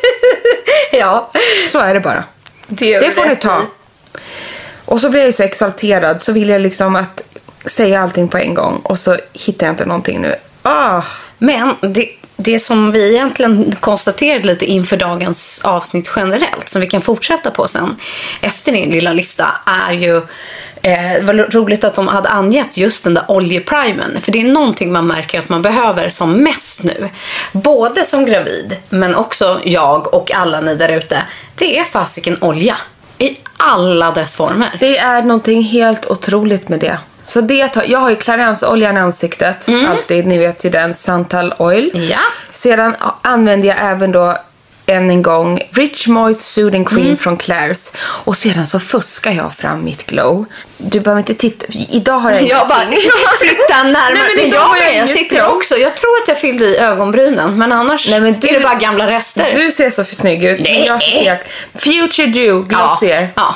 [0.92, 1.30] ja.
[1.72, 2.24] Så är det bara.
[2.66, 3.62] Det, Det du får ni ta.
[4.90, 7.22] Och så blir jag så exalterad så vill jag liksom att
[7.64, 10.34] säga allting på en gång och så hittar jag inte någonting nu.
[10.62, 11.02] Ah,
[11.38, 17.02] Men det, det som vi egentligen konstaterade lite inför dagens avsnitt generellt, som vi kan
[17.02, 17.96] fortsätta på sen
[18.40, 20.16] efter din lilla lista, är ju
[20.82, 24.20] eh, det var roligt att de hade angett just den där oljeprimen.
[24.20, 27.08] För det är någonting man märker att man behöver som mest nu.
[27.52, 31.22] Både som gravid, men också jag och alla ni där ute.
[31.54, 32.76] Det är fasiken olja.
[33.20, 34.76] I alla dess former.
[34.80, 36.98] det är någonting helt otroligt med det.
[37.24, 39.68] Så det tar, jag har ju Clarence-oljan i ansiktet.
[39.88, 40.26] Alltid.
[40.26, 40.94] Ni vet ju den.
[40.94, 41.90] Santal Oil.
[41.94, 42.08] Mm.
[42.08, 42.18] Ja.
[42.52, 44.38] Sedan använder jag även då
[44.90, 47.16] än en gång Rich Moist Soothing Cream Mm.
[47.16, 47.96] från Claire's.
[47.98, 50.44] Och sedan så fuskar jag fram mitt glow.
[50.78, 51.66] Du behöver inte titta.
[51.90, 52.80] Idag har jag Jag bara,
[53.40, 54.14] titta närmare.
[54.14, 55.48] Nej, men jag, jag jag sitter glow.
[55.56, 55.76] också.
[55.76, 58.74] Jag tror att jag fyllde i ögonbrynen, men annars Nej, men du- är det bara
[58.74, 59.52] gamla rester.
[59.56, 60.60] Du ser så snygg ut.
[60.60, 60.86] Nej.
[61.26, 61.38] Jag
[61.82, 63.32] Future Dew Glossier.
[63.36, 63.54] Ja,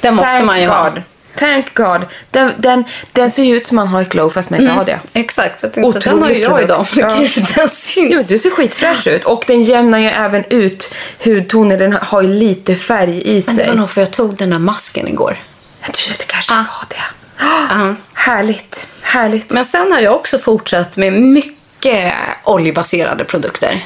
[0.00, 0.92] det måste Thank man ju ha.
[1.40, 2.00] Thank God.
[2.30, 4.84] Den, den, den ser ju ut som man har ett glow fast man inte har
[4.84, 5.00] det.
[5.12, 6.86] Exakt, jag tänkte, så den har ju jag idag.
[6.96, 7.08] Ja.
[7.08, 8.12] kanske ens syns.
[8.14, 9.24] Jo, du ser skitfräsch ut.
[9.24, 11.78] Och den jämnar ju även ut hudtoner.
[11.78, 13.68] Den har ju lite färg i Men det sig.
[13.68, 15.36] var nog för jag tog den där masken igår.
[15.84, 16.56] Jag tror att det kanske Ah.
[16.56, 16.96] var det.
[17.38, 17.94] Ja.
[18.14, 18.88] Härligt.
[19.02, 19.50] Härligt.
[19.50, 22.12] Men sen har jag också fortsatt med mycket
[22.44, 23.84] oljebaserade produkter.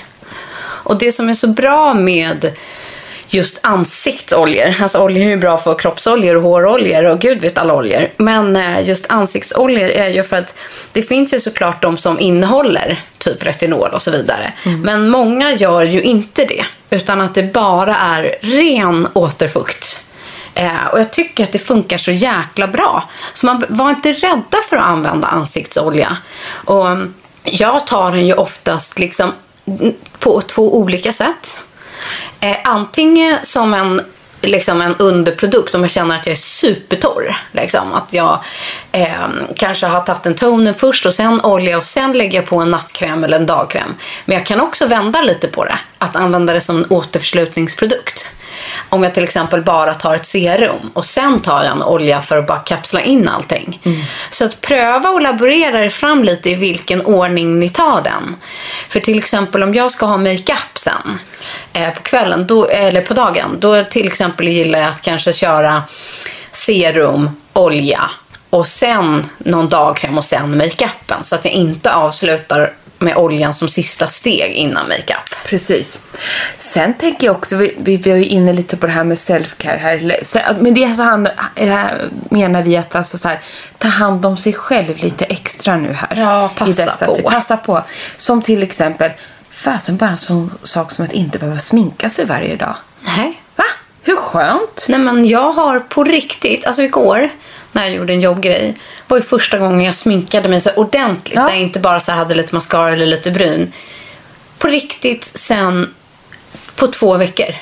[0.58, 2.52] Och det som är så bra med
[3.34, 8.08] just ansiktsoljor, alltså oljor är bra för kroppsoljor och håroljor och gud vet alla oljor.
[8.16, 10.54] Men eh, just ansiktsoljor är ju för att
[10.92, 14.52] det finns ju såklart de som innehåller typ retinol och så vidare.
[14.82, 20.04] Men många gör ju inte det, utan att det bara är ren återfukt.
[20.54, 23.08] Eh, och jag tycker att det funkar så jäkla bra.
[23.32, 26.16] Så man var inte rädda för att använda ansiktsolja.
[26.50, 29.32] Och mm, jag tar den ju oftast liksom
[29.66, 31.64] mm, på två olika sätt.
[32.40, 34.00] Eh, antingen som en,
[34.40, 37.36] liksom en underprodukt om jag känner att jag är supertorr.
[37.52, 37.92] Liksom.
[37.92, 38.44] Att jag
[38.92, 42.56] eh, kanske har tagit en toner först och sen olja och sen lägger jag på
[42.56, 43.94] en nattkräm eller en dagkräm.
[44.24, 45.78] Men jag kan också vända lite på det.
[45.98, 48.34] Att använda det som en återförslutningsprodukt.
[48.88, 52.38] Om jag till exempel bara tar ett serum och sen tar jag en olja för
[52.38, 53.80] att bara kapsla in allting.
[54.30, 58.36] Så att pröva och laborera er fram lite i vilken ordning ni tar den.
[58.88, 61.18] För till exempel om jag ska ha makeup sen
[61.72, 63.56] eh, på kvällen då, eller på dagen.
[63.58, 65.82] Då till exempel gillar jag att kanske köra
[66.52, 68.10] serum, olja
[68.50, 71.24] och sen någon dagkräm och sen makeupen.
[71.24, 75.34] Så att jag inte avslutar med oljan som sista steg innan makeup.
[75.46, 76.02] Precis.
[76.58, 79.16] Sen tänker jag också, vi, vi, vi är ju inne lite på det här med
[79.16, 80.54] self-care här.
[80.60, 81.84] Men det hand, eh,
[82.30, 83.40] menar vi att alltså så här,
[83.78, 86.16] ta hand om sig själv lite extra nu här.
[86.16, 87.14] Ja, passa på.
[87.14, 87.30] tider.
[87.30, 87.82] Passa på.
[88.16, 89.10] Som till exempel,
[89.50, 92.74] fasen bara en sån sak som att inte behöva sminka sig varje dag.
[93.00, 93.40] Nej.
[93.56, 93.64] Va?
[94.02, 94.86] Hur skönt?
[94.88, 97.30] Nej men jag har på riktigt, alltså igår
[97.74, 98.76] när jag gjorde en jobbgrej
[99.08, 101.34] var ju första gången jag sminkade mig så ordentligt.
[101.34, 101.42] Ja.
[101.42, 103.72] Där jag inte bara så hade lite mascara eller lite bryn.
[104.58, 105.94] På riktigt sen
[106.76, 107.54] på två veckor.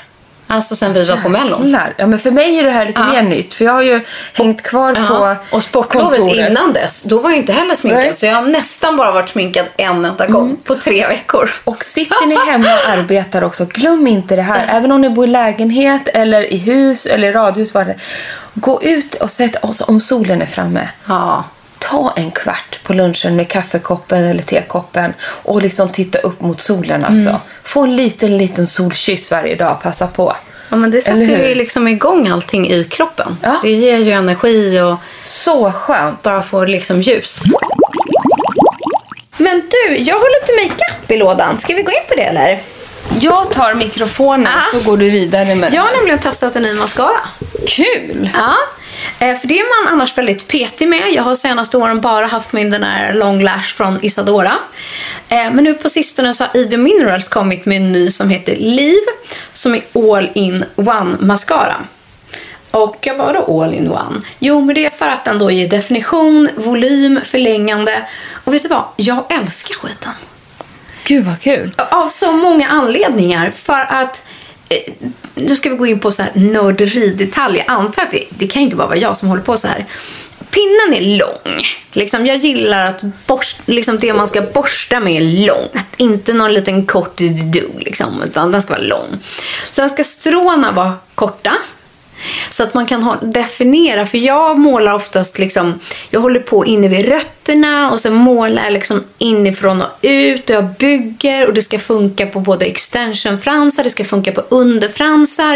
[0.52, 1.76] Alltså sen vi var på Mellon.
[1.96, 3.06] Ja, men för mig är det här lite Ja.
[3.12, 3.54] mer nytt.
[3.54, 4.00] För jag har ju
[4.32, 5.36] hängt kvar Ja.
[5.50, 6.50] på Och sportlovet kontoret.
[6.50, 8.00] innan dess, då var jag inte heller sminkad.
[8.00, 8.14] Nej.
[8.14, 11.50] Så jag har nästan bara varit sminkad en enda gång på tre veckor.
[11.64, 14.66] Och sitter ni hemma och arbetar också, glöm inte det här.
[14.68, 17.74] Även om ni bor i lägenhet eller i hus eller radhus.
[17.74, 17.94] Var det.
[18.54, 20.88] Gå ut och sätt oss om solen är framme.
[21.08, 21.44] Ja.
[21.90, 27.04] Ta en kvart på lunchen med kaffekoppen eller tekoppen och liksom titta upp mot solen
[27.04, 27.28] alltså.
[27.28, 27.40] Mm.
[27.64, 29.82] Få en liten, liten solkyss varje dag.
[29.82, 30.36] Passa på.
[30.68, 33.36] Ja, men det sätter ju liksom igång allting i kroppen.
[33.42, 33.56] Ja.
[33.62, 36.22] Det ger ju energi och Så skönt.
[36.22, 37.42] bara får liksom ljus.
[39.36, 41.58] Men du, jag har lite makeup i lådan.
[41.58, 42.62] Ska vi gå in på det eller?
[43.20, 44.70] Jag tar mikrofonen Ah.
[44.78, 47.20] så går du vidare med Jag har nämligen testat en ny mascara.
[47.68, 48.30] Kul!
[48.34, 48.54] Ja,
[49.18, 51.12] för det är man annars väldigt petig med.
[51.12, 54.54] Jag har senaste åren bara haft min den här long lash från Isadora.
[55.28, 58.56] Eh, Men nu på sistone så har Ida Minerals kommit med en ny som heter
[58.56, 59.00] Liv
[59.52, 61.76] som är all in one mascara.
[62.70, 64.22] Och jag bara då all in one?
[64.38, 68.06] Jo, men det är för att den då ger definition, volym, förlängande.
[68.44, 68.84] Och vet du vad?
[68.96, 70.12] Jag älskar skiten.
[71.04, 71.74] Gud vad kul.
[71.90, 73.50] Av så många anledningar.
[73.50, 74.31] För att eh,
[74.72, 74.92] Eh,
[75.34, 77.64] nu ska vi gå in på så här nörderidetaljer.
[77.66, 79.68] Jag antar att det, det kan ju inte bara vara jag som håller på så
[79.68, 79.86] här.
[80.50, 81.64] Pinnen är lång.
[81.92, 85.86] Liksom, jag gillar att borst, liksom, det man ska borsta med är långt.
[85.96, 89.18] Inte någon liten kort du liksom, utan den ska vara lång.
[89.70, 91.52] Sen ska stråna vara korta.
[92.50, 95.80] Så att man kan ha, definiera, för jag målar oftast liksom,
[96.10, 100.56] jag håller på inne vid rötterna och sen målar jag liksom inifrån och ut och
[100.56, 105.54] jag bygger och det ska funka på både extensionfransar, det ska funka på underfransar.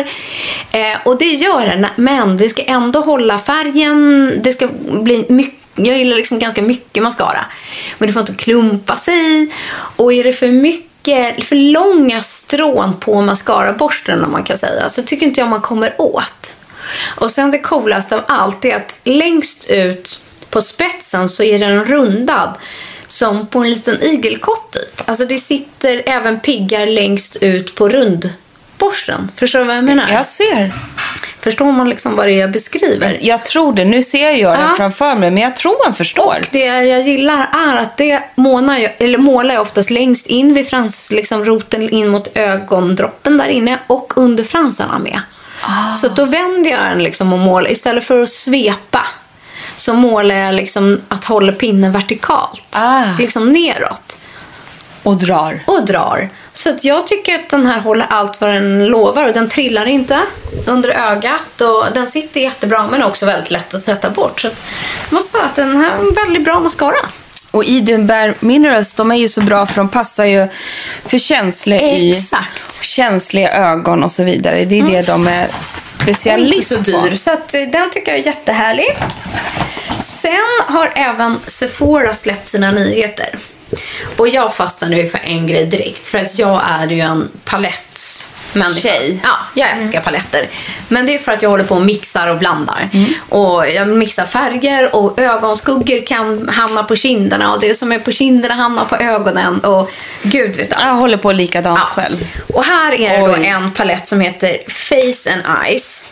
[0.73, 4.69] Eh, och det gör det, men det ska ändå hålla färgen, det ska
[5.03, 7.45] bli mycket jag gillar liksom ganska mycket mascara.
[7.99, 9.53] Men det får inte klumpa sig.
[9.97, 15.03] Och är det för mycket, för långa strån på mascaraborsten om man kan säga, så
[15.03, 16.56] tycker inte jag man kommer åt.
[17.17, 20.19] Och sen det coolaste av allt är att längst ut
[20.51, 22.55] på spetsen så är den rundad
[23.09, 25.09] som på en liten igelkott typ.
[25.09, 29.31] Alltså det sitter även piggar längst ut på rundborsten.
[29.37, 30.09] Förstår du vad jag menar?
[30.13, 30.73] Jag ser.
[31.41, 33.19] Förstår man liksom vad det är jag beskriver?
[33.23, 33.85] Jag tror det.
[33.85, 34.75] Nu ser jag den Ja.
[34.77, 36.39] framför mig, men jag tror man förstår.
[36.41, 40.55] Och det jag gillar är att det målar jag, eller målar jag oftast längst in
[40.55, 45.21] vid frans, liksom roten in mot ögondroppen där inne och under fransarna med.
[45.97, 47.71] Så att då vänder jag den liksom och målar.
[47.71, 49.07] Istället för att svepa
[49.77, 52.63] så målar jag liksom att hålla pinnen vertikalt.
[52.71, 53.05] Ah.
[53.19, 54.19] Liksom neråt.
[55.03, 55.63] Och drar.
[55.67, 56.29] Och drar.
[56.53, 59.87] Så att jag tycker att den här håller allt vad den lovar och den trillar
[59.87, 60.21] inte
[60.67, 64.41] under ögat och den sitter jättebra men också väldigt lätt att tvätta bort.
[64.41, 64.57] Så att
[65.09, 66.97] jag måste säga att den här är en väldigt bra mascara.
[67.57, 70.49] Och Eden Bare Minerals, de är ju så bra för de passar ju
[71.07, 72.85] för känsliga i Exakt.
[72.85, 74.65] känsliga ögon och så vidare.
[74.65, 77.15] Det är det de är Och inte specialist så dyr.
[77.15, 78.87] Så att, eh, den tycker jag är jättehärlig.
[79.99, 80.37] Sen
[80.67, 83.39] har även Sephora släppt sina nyheter.
[84.17, 86.07] Och jag fastnade ju för en grej direkt.
[86.07, 87.31] För att jag är ju en
[88.63, 88.89] palettmänniska.
[88.89, 89.21] Tjej.
[89.23, 90.49] Ja, jag älskar paletter.
[90.89, 92.89] Men det är för att jag håller på och mixar och blandar.
[93.29, 97.53] Och jag mixar färger och ögonskuggor kan hamna på kinderna.
[97.55, 99.61] Och det som är på kinderna hamnar på ögonen.
[99.61, 99.91] Och
[100.23, 100.85] gud vet allt.
[100.87, 102.03] Jag håller på likadant Ja.
[102.03, 102.27] själv.
[102.55, 106.05] Och här är det då en palett som heter Face and Eyes.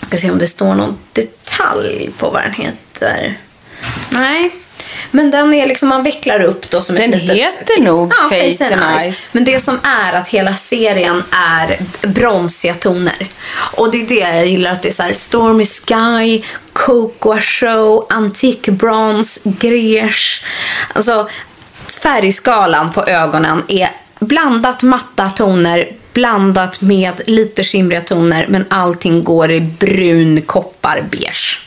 [0.00, 3.38] Ska se om det står någon detalj på vad den heter.
[4.10, 4.50] Nej.
[5.10, 7.36] Men den är liksom, man vecklar upp då som Den ett litet...
[7.36, 9.28] heter nog Face and Eyes.
[9.32, 13.26] Men det som är att hela serien är bronsiga toner.
[13.76, 18.06] Och det är det jag gillar, att det är så här Stormy Sky, Cocoa Show,
[18.08, 20.44] Antique Bronze, Grèche.
[20.92, 21.28] Alltså
[22.02, 29.50] färgskalan på ögonen är blandat matta toner blandat med lite skimriga toner men allting går
[29.50, 31.65] i brun koppar beige.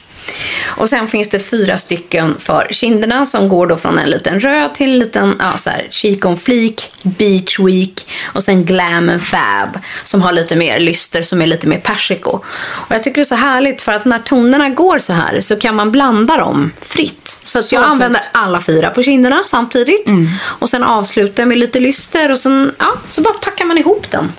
[0.67, 4.73] Och sen finns det fyra stycken för kinderna som går då från en liten röd
[4.73, 9.21] till en liten ja, så här, cheek on fleek, beach week och sen glam and
[9.23, 12.29] fab som har lite mer lyster som är lite mer persiko.
[12.59, 15.55] Och jag tycker det är så härligt för att när tonerna går så här så
[15.55, 17.39] kan man blanda dem fritt.
[17.43, 17.93] Så att Så jag fint.
[17.93, 20.09] använder alla fyra på kinderna samtidigt
[20.41, 24.31] och sen avslutar med lite lyster och sen ja, så bara packar man ihop den.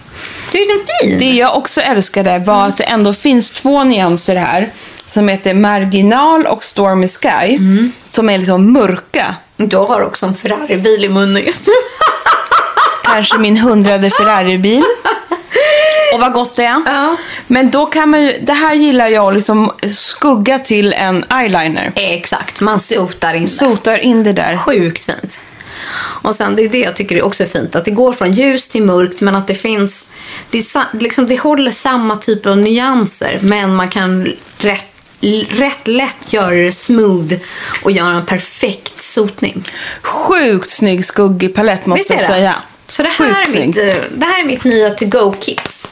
[0.53, 1.18] Det är fin.
[1.18, 4.68] Det jag också älskade var att det ändå finns två nyanser här.
[5.07, 7.59] Som heter Marginal och Stormy Sky.
[8.11, 9.34] Som är liksom mörka.
[9.57, 11.72] Du har också en Ferrari-bil i munnen just nu.
[13.03, 14.84] Kanske min hundrade Ferrari-bil.
[16.14, 16.82] Och vad gott det är.
[16.86, 17.16] Ja.
[17.46, 21.92] Men då kan man ju, det här gillar jag, liksom skugga till en eyeliner.
[21.94, 23.48] Exakt, man sotar in det.
[23.48, 24.57] Sotar in det där.
[24.57, 25.42] Sjukt fint.
[26.22, 27.76] Och sen det är det jag tycker är också fint.
[27.76, 30.11] Att det går från ljus till mörkt men att det finns...
[30.51, 35.05] Det, är, liksom, det håller samma typ av nyanser men man kan rätt,
[35.49, 37.35] rätt lätt göra det smooth
[37.83, 39.68] och göra en perfekt sotning.
[40.03, 42.62] Sjukt snygg skuggig palett måste är jag säga.
[42.89, 43.66] Så det här, Sjukt är snygg.
[43.66, 43.76] mitt,
[44.16, 45.87] det här är mitt nya to-go-kit.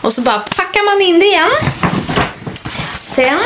[0.00, 1.50] Och så bara packar man in det igen.
[2.94, 3.38] Sen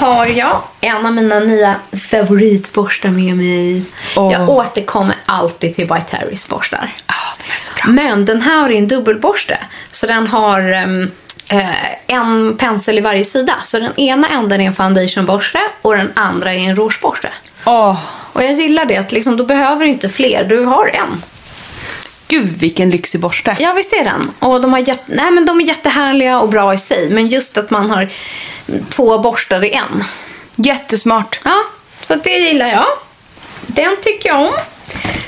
[0.00, 1.74] har jag en av mina nya
[2.10, 3.82] favoritborstar med mig.
[4.16, 4.32] Åh.
[4.32, 6.94] Jag återkommer alltid till By Terrys borstar.
[7.06, 7.84] Ah, de är så bra.
[7.92, 9.58] Men den här är en dubbelborste.
[9.90, 11.10] Så den har ehm,
[11.48, 11.70] eh,
[12.06, 13.54] en pensel i varje sida.
[13.64, 17.28] Så den ena änden är en foundationborste och den andra är en rougeborste.
[17.64, 17.98] Åh,
[18.32, 21.22] Och jag gillar det att liksom, då behöver du inte fler, du har en.
[22.32, 23.56] Gud vilken lyxig borste.
[23.60, 24.30] Ja, visst är den.
[24.38, 27.10] Och de, har jätte, nej, men de är jättehärliga och bra i sig.
[27.10, 28.08] Men just att man har
[28.90, 30.04] två borstar i en.
[30.56, 31.40] Jättesmart.
[31.44, 31.62] Ja,
[32.00, 32.86] så det gillar jag.
[33.66, 34.52] Den tycker jag om.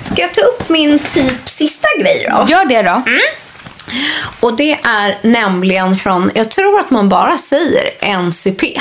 [0.02, 2.46] Ska jag ta upp min typ sista grej då?
[2.48, 3.02] Gör det då.
[4.40, 8.80] Och det är nämligen från, jag tror att man bara säger NCP.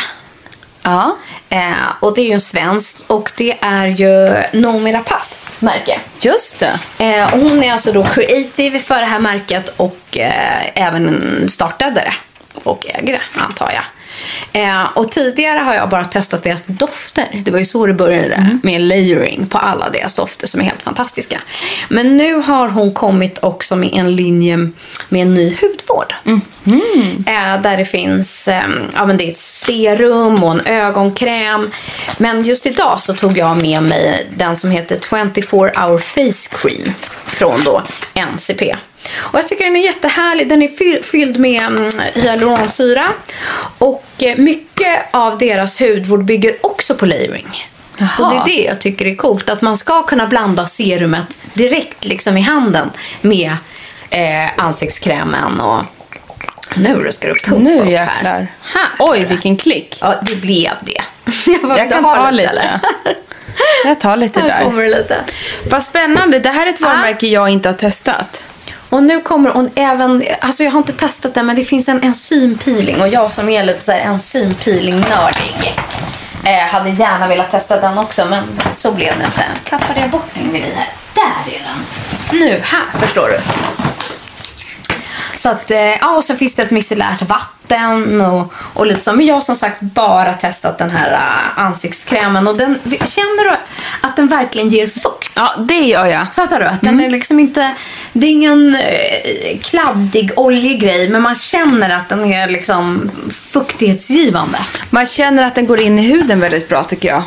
[0.84, 1.18] Ja.
[1.50, 6.00] Eh, och det är ju en svensk och det är ju Noomi Rapace märke.
[6.20, 6.80] Just det.
[6.98, 11.92] Eh, och hon är alltså då creative för det här märket och eh, även startade
[11.96, 12.14] det.
[12.64, 13.84] Och äger det, antar jag.
[14.54, 17.42] Eh, och tidigare har jag bara testat deras dofter.
[17.46, 20.84] Det var ju så det började med layering på alla deras dofter som är helt
[20.84, 21.42] fantastiska.
[21.90, 24.58] Men nu har hon kommit också med en linje
[25.10, 26.14] med en ny hudvård.
[27.28, 31.72] Eh, där det finns eh, ja, men det är ett serum och en ögonkräm.
[32.18, 36.94] Men just idag så tog jag med mig den som heter 24 hour face cream
[37.26, 37.84] från då
[38.14, 38.76] NCP.
[39.16, 40.50] Och jag tycker den är jättehärlig.
[40.50, 43.08] Den är fy- fylld med mm, hyaluronsyra.
[43.78, 47.68] Och eh, mycket av deras hudvård bygger också på layering.
[47.98, 48.10] Jaha.
[48.20, 49.50] Och det är det jag tycker är coolt.
[49.50, 52.92] Att man ska kunna blanda serumet direkt liksom i handen
[53.22, 53.52] med
[54.10, 55.84] eh, ansiktskrämen och...
[56.76, 58.04] Nu ska du pumpa Nu jäklar.
[58.24, 58.48] här.
[58.64, 59.98] här Oj, vilken klick.
[60.02, 61.02] Ja, det blev det.
[61.46, 62.50] Jag, Jag "Vill kan ta lite.
[62.50, 62.80] eller?"
[63.86, 64.64] Jag tar lite Här där.
[64.64, 65.18] kommer lite.
[65.70, 66.40] Vad spännande.
[66.40, 68.44] Det här är ett varumärke jag inte har testat.
[68.94, 72.04] Och nu kommer hon även, alltså jag har inte testat den men det finns en
[72.04, 75.76] enzympeeling och jag som är lite så här enzympeeling-nördig
[76.44, 79.44] eh, hade gärna velat testa den också men så blev det inte.
[79.70, 80.90] Tappade jag bort min grej här?
[81.14, 82.40] Där är den.
[82.40, 83.40] Nu, här förstår du.
[85.36, 89.14] Så att, eh, ja, och så finns det ett micellärt vatten och, och lite så.
[89.14, 93.58] Men jag har som sagt bara testat den här uh, ansiktskrämen och den, känner du
[94.02, 95.32] att den verkligen ger fukt?
[95.36, 96.28] Ja, det gör jag.
[96.36, 96.66] Fattar du?
[96.66, 97.72] Att den är liksom inte,
[98.14, 103.12] det är ingen eh, kladdig, oljig grej men man känner att den är liksom
[103.52, 104.58] fuktighetsgivande.
[104.90, 107.24] Man känner att den går in i huden väldigt bra tycker jag.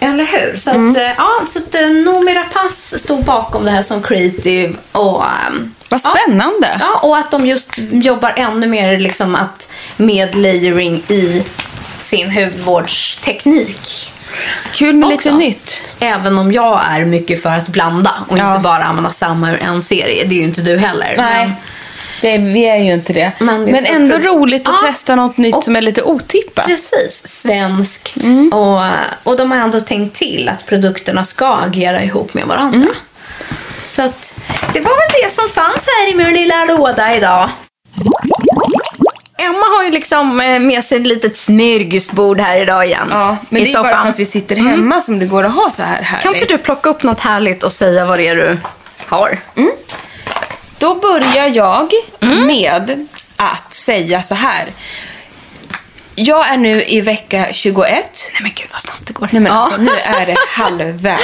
[0.00, 0.56] Eller hur?
[0.56, 4.74] Så att, eh, ja, så att eh, Noomi Rapace stod bakom det här som creative
[4.92, 6.76] och ehm, Vad spännande.
[6.80, 11.44] Ja, och att de just jobbar ännu mer liksom att med layering i
[11.98, 14.12] sin hudvårdsteknik.
[14.72, 15.16] Kul med Också.
[15.16, 15.80] lite nytt.
[16.00, 18.50] Även om jag är mycket för att blanda och Ja.
[18.50, 20.24] inte bara använda samma ur en serie.
[20.24, 21.14] Det är ju inte du heller.
[21.18, 21.46] Nej.
[21.46, 21.52] Men,
[22.20, 23.32] Det, vi är ju inte det.
[23.38, 24.26] Men Men, det så ändå kul.
[24.26, 24.88] roligt att Ja.
[24.88, 26.66] testa något nytt Och- som är lite otippat.
[26.66, 28.16] precis, svenskt.
[28.16, 28.52] Mm.
[28.52, 28.82] Och,
[29.22, 32.76] och de har ändå tänkt till att produkterna ska agera ihop med varandra.
[32.76, 32.88] Mm.
[33.82, 34.34] Så att,
[34.72, 37.50] det var väl det som fanns här i min lilla låda idag.
[39.38, 43.06] Emma har ju liksom eh, med sig ett litet smörgåsbord här idag igen.
[43.10, 44.02] Ja, men det är bara soffan.
[44.02, 46.22] för att vi sitter hemma som det går att ha så här härligt.
[46.22, 48.58] Kan inte du plocka upp något härligt och säga vad det är du
[49.06, 49.38] har?
[50.78, 52.46] Då börjar jag Mm.
[52.46, 53.06] med
[53.36, 54.66] att säga så här.
[56.14, 58.30] Jag är nu i vecka 21.
[58.32, 59.28] Nej men gud vad snabbt det går.
[59.32, 59.58] Nej, men Ja.
[59.58, 61.22] alltså, nu är det halvvägs.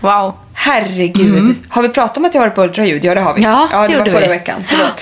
[0.00, 0.34] Wow.
[0.64, 1.54] Herregud.
[1.68, 3.04] Har vi pratat om att jag har varit på ultraljud?
[3.04, 3.44] Ja, det har vi.
[3.44, 3.52] Mm.
[3.52, 4.28] Ja, ja det det var förra vi.
[4.28, 4.64] veckan.
[4.68, 5.00] Förlåt.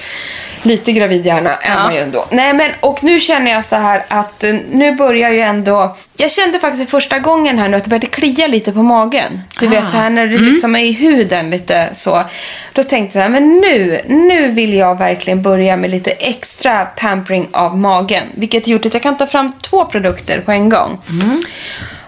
[0.63, 1.83] Lite gravid hjärna är Ja.
[1.83, 2.27] man ju ändå.
[2.31, 5.97] Nej, men och nu känner jag så här att eh, nu börjar ju ändå...
[6.17, 9.41] Jag kände faktiskt första gången här nu att det började klia lite på magen.
[9.61, 9.71] Du Ah.
[9.71, 10.51] vet här när det Mm.
[10.51, 12.23] liksom är i huden lite så.
[12.73, 16.85] Då tänkte jag så här, men nu, nu vill jag verkligen börja med lite extra
[16.85, 18.23] pampering av magen.
[18.35, 20.99] Vilket gjort att jag kan ta fram två produkter på en gång.
[21.11, 21.43] Mm.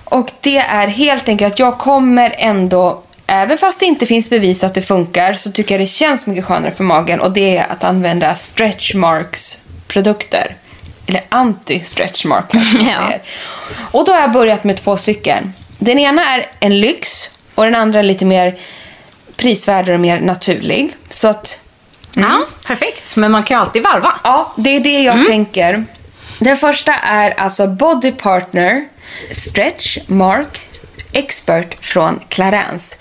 [0.04, 4.64] Och det är helt enkelt att jag kommer ändå, även fast det inte finns bevis
[4.64, 7.72] att det funkar, så tycker jag det känns mycket skönare för magen och det är
[7.72, 9.58] att använda stretch marks
[9.88, 10.56] produkter.
[11.06, 13.18] Eller anti-stretch mark kanske man Ja.
[13.90, 15.52] Och då har jag börjat med två stycken.
[15.78, 18.58] Den ena är en lyx och den andra är lite mer
[19.36, 20.92] prisvärd och mer naturlig.
[21.08, 21.60] Så att
[22.16, 23.16] Ja, perfekt.
[23.16, 24.20] Men man kan ju alltid varva.
[24.24, 25.84] Ja, det är det jag tänker.
[26.38, 28.84] Den första är alltså Body Partner
[29.32, 30.69] Stretch Mark
[31.12, 32.96] Expert från Clarence.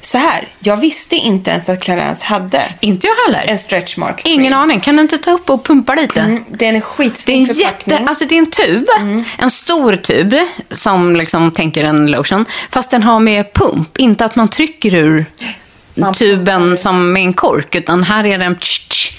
[0.00, 3.52] Så här, jag visste inte ens att Clarence hade Inte jag heller.
[3.52, 4.20] en stretch mark.
[4.24, 4.80] Ingen aning.
[4.80, 6.20] Kan du inte ta upp och pumpa lite?
[6.20, 6.82] Mm, den är
[7.26, 8.86] Det är en jätte, alltså det är en tub,
[9.38, 10.34] en stor tub
[10.70, 12.46] som liksom tänker en lotion.
[12.70, 15.26] Fast den har med pump, inte att man trycker ur
[16.18, 17.74] tuben som med en kork.
[17.74, 19.12] Utan här är den tsch, tsch.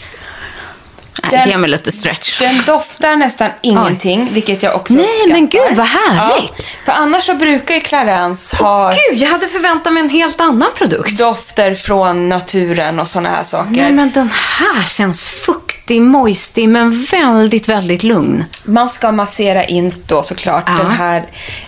[1.32, 2.40] Den- Ge mig lite stretch.
[2.40, 5.34] Den doftar nästan ingenting, vilket jag också Nej, uppskattar.
[5.34, 6.70] men gud, vad härligt.
[6.86, 10.70] för annars så brukar ju Clarence ha Gud, jag hade förväntat mig en helt annan
[10.78, 11.18] produkt.
[11.20, 13.72] dofter från naturen och såna här saker.
[13.72, 18.46] Nej, men den här känns fuktig, moistig, men väldigt, väldigt lugn.
[18.64, 20.74] Man ska massera in då såklart Ja.
[20.84, 21.24] den här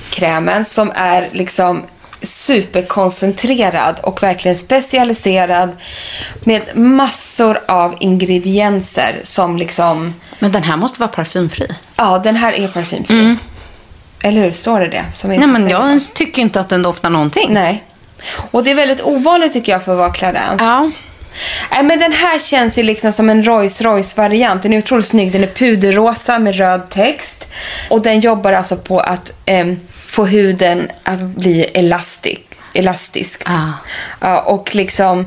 [0.10, 1.84] krämen som är liksom
[2.22, 5.78] superkoncentrerad och verkligen specialiserad
[6.44, 10.14] med massor av ingredienser som liksom...
[10.40, 11.68] Men den här måste vara parfymfri.
[11.96, 13.38] Ja, den här är parfymfri.
[14.24, 14.52] Eller hur?
[14.52, 15.06] Står det det?
[15.12, 15.52] Som Mm.
[15.52, 16.14] Nej, men jag något.
[16.14, 17.54] tycker inte att den doftar någonting.
[17.54, 17.84] Nej.
[18.52, 20.66] Och det är väldigt ovanligt tycker jag för att vara Clarence.
[20.66, 20.92] Ja.
[21.72, 24.64] Nej, men den här känns ju liksom som en Rolls Royce-variant.
[24.64, 25.32] Den är otroligt snygg.
[25.32, 27.48] Den är puderrosa med röd text.
[27.90, 32.42] Och den jobbar alltså på att em, få huden att bli elastisk.
[32.74, 33.42] Elastisk.
[33.46, 33.72] Ah.
[34.20, 35.26] Ja, och liksom,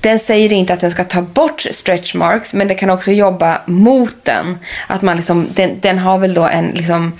[0.00, 3.62] den säger inte att den ska ta bort stretch marks, men det kan också jobba
[3.66, 4.58] mot den.
[4.86, 7.12] Att man liksom, den, den har väl då en, liksom,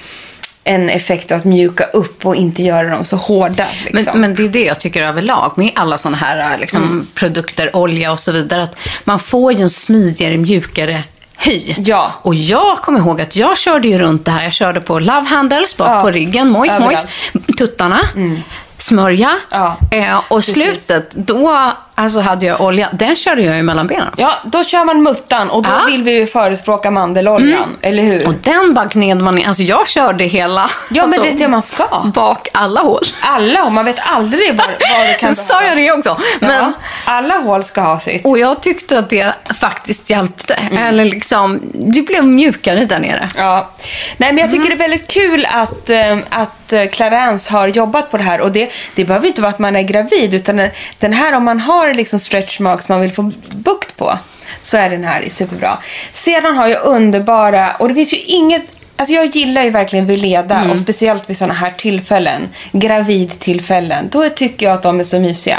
[0.64, 3.66] en effekt att mjuka upp och inte göra dem så hårda.
[3.84, 4.20] Liksom.
[4.20, 8.12] Men, men det är det jag tycker överlag med alla sådana här liksom, produkter, olja
[8.12, 8.62] och så vidare.
[8.62, 11.02] Att man får ju en smidigare, mjukare
[11.42, 11.74] hy.
[11.78, 12.12] Ja.
[12.22, 14.44] Och jag kommer ihåg att jag körde ju runt det här.
[14.44, 16.02] Jag körde på love handles bak Ja.
[16.02, 17.06] på ryggen, mojs, mojs,
[17.58, 18.00] tuttarna,
[18.78, 19.30] smörja.
[19.50, 19.76] Ja.
[19.90, 20.62] Eh, och Precis.
[20.86, 21.72] slutet, då
[22.02, 22.88] alltså, hade jag olja.
[22.92, 24.08] Den körde jag ju mellan benen.
[24.16, 25.86] Ja, då kör man muttan och då Ja.
[25.86, 28.26] vill vi ju förespråka mandeloljan, eller hur?
[28.26, 29.46] Och den bara gned man in.
[29.46, 30.70] Alltså jag körde hela.
[30.90, 32.02] Ja, men alltså, det är det man ska.
[32.14, 33.02] Bak alla hål.
[33.20, 36.20] Alla, och man vet aldrig var, var det kan Sa jag det också?
[36.40, 36.72] Men, Ja,
[37.04, 38.24] alla hål ska ha sitt.
[38.24, 40.54] Och jag tyckte att det faktiskt hjälpte.
[40.78, 43.28] Eller liksom, det blev mjukare där nere.
[43.36, 43.70] Ja.
[44.16, 48.10] Nej, men jag tycker det är väldigt kul att, eh, att eh, Clarence har jobbat
[48.10, 48.40] på det här.
[48.40, 51.60] Och det, det behöver inte vara att man är gravid, utan den här om man
[51.60, 54.18] har liksom stretch marks man vill få bukt på.
[54.62, 55.78] så är den här superbra.
[56.12, 58.62] Sedan har jag underbara, och det finns ju inget
[58.96, 60.70] Alltså jag gillar ju verkligen Veleda Mm.
[60.70, 64.08] och speciellt vid sådana här tillfällen, gravidtillfällen.
[64.10, 65.58] Då tycker jag att de är så mysiga.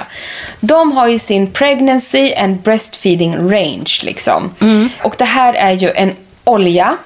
[0.59, 4.51] De har ju sin pregnancy and breastfeeding range liksom.
[4.61, 4.89] Mm.
[5.03, 6.13] Och det här är ju en
[6.43, 6.97] olja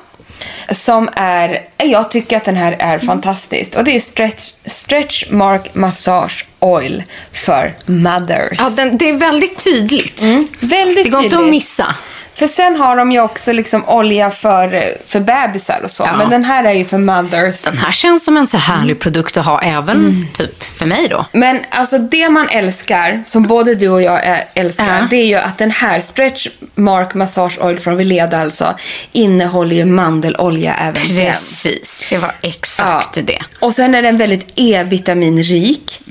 [0.71, 3.75] som är, jag tycker att den här är fantastisk.
[3.75, 8.57] Och det är Stretch, stretch Mark Massage Oil för mothers.
[8.59, 10.21] Ja, den, det är väldigt tydligt.
[10.59, 11.51] Väldigt Det går inte att tydligt.
[11.51, 11.95] missa.
[12.37, 16.03] För sen har de ju också liksom olja för, för bebisar och så.
[16.03, 16.17] Ja.
[16.17, 17.63] Men den här är ju för mothers.
[17.63, 21.25] Den här känns som en så härlig produkt att ha även typ för mig då.
[21.31, 24.21] Men alltså det man älskar, som både du och jag
[24.53, 25.07] älskar, Ja.
[25.09, 28.75] det är ju att den här Stretch Mark Massage Oil från Veleda alltså
[29.11, 31.31] innehåller ju mandelolja även den.
[31.31, 33.41] Precis, det var exakt det.
[33.59, 36.01] Och sen är den väldigt E-vitaminrik.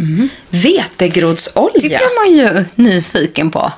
[0.49, 1.72] Vetegrodsolja.
[1.81, 3.72] Det blir man ju nyfiken på.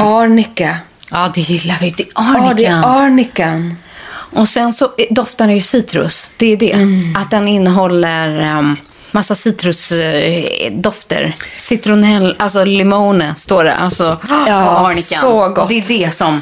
[0.00, 0.76] Arnika.
[1.10, 1.90] Ja, det gillar vi.
[1.90, 2.84] Det är Ja, det är arnikan.
[2.84, 3.76] arnikan.
[4.32, 6.30] Och sen så doftar den ju citrus.
[6.36, 6.72] Det är det.
[6.72, 7.16] Mm.
[7.16, 8.76] Att den innehåller um,
[9.12, 11.36] massa citrusdofter.
[11.56, 13.74] Citronell, alltså limone står det.
[13.74, 15.20] Alltså, Ja, och arnikan.
[15.20, 15.68] så gott.
[15.68, 16.40] Det är det som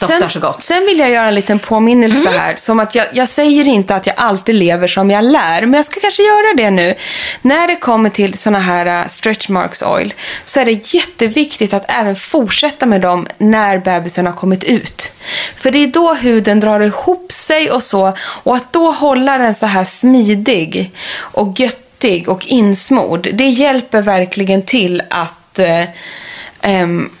[0.00, 0.62] doftar Sen, så gott.
[0.62, 2.54] sen vill jag göra en liten påminnelse här.
[2.56, 5.86] Som att jag, jag säger inte att jag alltid lever som jag lär, men jag
[5.86, 6.94] ska kanske göra det nu.
[7.42, 11.84] När det kommer till såna här uh, stretch marks oil så är det jätteviktigt att
[11.88, 15.12] även fortsätta med dem när bebisen har kommit ut.
[15.56, 18.16] För det är då huden drar ihop sig och så.
[18.18, 24.62] Och att då hålla den så här smidig och göttig och insmord, det hjälper verkligen
[24.62, 25.86] till att ehm,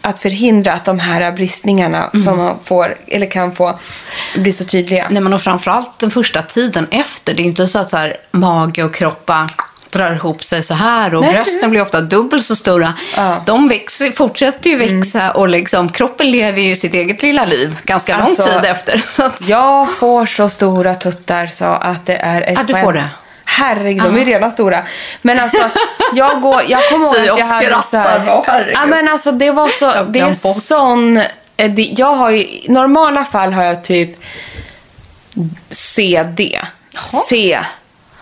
[0.00, 3.78] att förhindra att de här bristningarna som man får, eller kan få,
[4.36, 5.06] blir så tydliga.
[5.10, 7.34] Nej, men och framförallt den första tiden efter.
[7.34, 9.30] Det är inte så att så här, mage och kropp
[9.90, 11.34] drar ihop sig så här och Nej.
[11.34, 12.94] brösten blir ofta dubbelt så stora.
[13.16, 13.42] Ja.
[13.46, 18.16] De växer, fortsätter ju växa och liksom, kroppen lever ju sitt eget lilla liv ganska
[18.16, 19.04] Alltså, lång tid efter.
[19.50, 22.94] Jag får så stora tuttar så att det är ett Ja, du får skämt.
[22.94, 23.25] det.
[23.56, 24.82] Herregud, de är redan stora.
[25.22, 25.70] Men alltså,
[26.14, 29.68] jag, går, jag kommer ihåg att jag hade så här, ja, men alltså det var
[29.68, 31.16] så, det är sån,
[31.56, 34.16] eh, det, jag har ju, i normala fall har jag typ
[35.70, 36.60] CD.
[37.28, 37.58] C.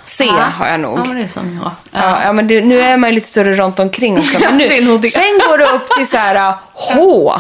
[0.05, 0.29] C
[0.59, 0.99] har jag nog.
[0.99, 1.71] Ja, men det är som jag.
[2.03, 4.39] Ja, ja men det, nu är man ju lite större runt omkring också.
[4.41, 5.03] Men nu.
[5.11, 7.35] Sen går det upp till så här H.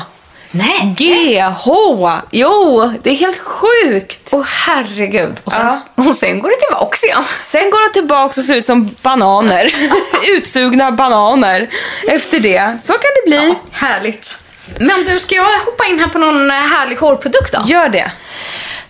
[0.56, 0.94] Nej.
[0.98, 2.12] G, H.
[2.30, 4.28] Jo, det är helt sjukt.
[4.32, 5.40] Åh herregud.
[5.44, 6.04] Och sen, Ja.
[6.04, 7.24] och sen går det tillbaka igen.
[7.44, 9.74] Sen går det tillbaka och ser ut som bananer.
[10.28, 11.68] Utsugna bananer.
[12.08, 12.78] Efter det.
[12.82, 13.54] Så kan det bli.
[13.72, 14.38] Härligt.
[14.80, 17.62] Men du, ska jag hoppa in här på någon eh, härlig hårprodukt då?
[17.66, 18.12] Gör det.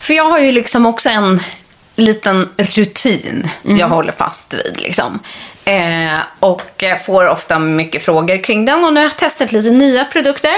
[0.01, 1.43] För jag har ju liksom också en
[1.97, 4.81] liten rutin jag håller fast vid.
[4.81, 5.19] Liksom.
[5.65, 8.85] Eh, och jag får ofta mycket frågor kring den.
[8.85, 10.55] Och nu har jag testat lite nya produkter.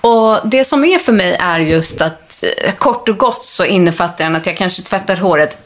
[0.00, 4.24] Och det som är för mig är just att eh, kort och gott så innefattar
[4.24, 5.58] den att jag kanske tvättar håret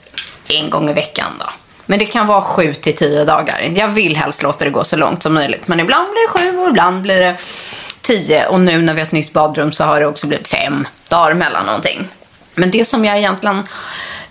[0.49, 1.33] en gång i veckan.
[1.39, 1.47] Då.
[1.87, 3.61] Men det kan vara sju till tio dagar.
[3.75, 5.69] Jag vill helst låta det gå så långt som möjligt.
[5.69, 7.37] Men ibland blir det sju och ibland blir det
[8.01, 8.47] tio.
[8.47, 11.35] Och nu när vi har ett nytt badrum så har det också blivit fem dagar
[11.35, 12.09] mellan någonting.
[12.55, 13.63] Men det som jag egentligen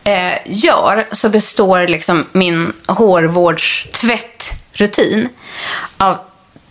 [0.07, 5.29] eh, gör så består liksom min hårvårdstvättrutin
[5.97, 6.17] av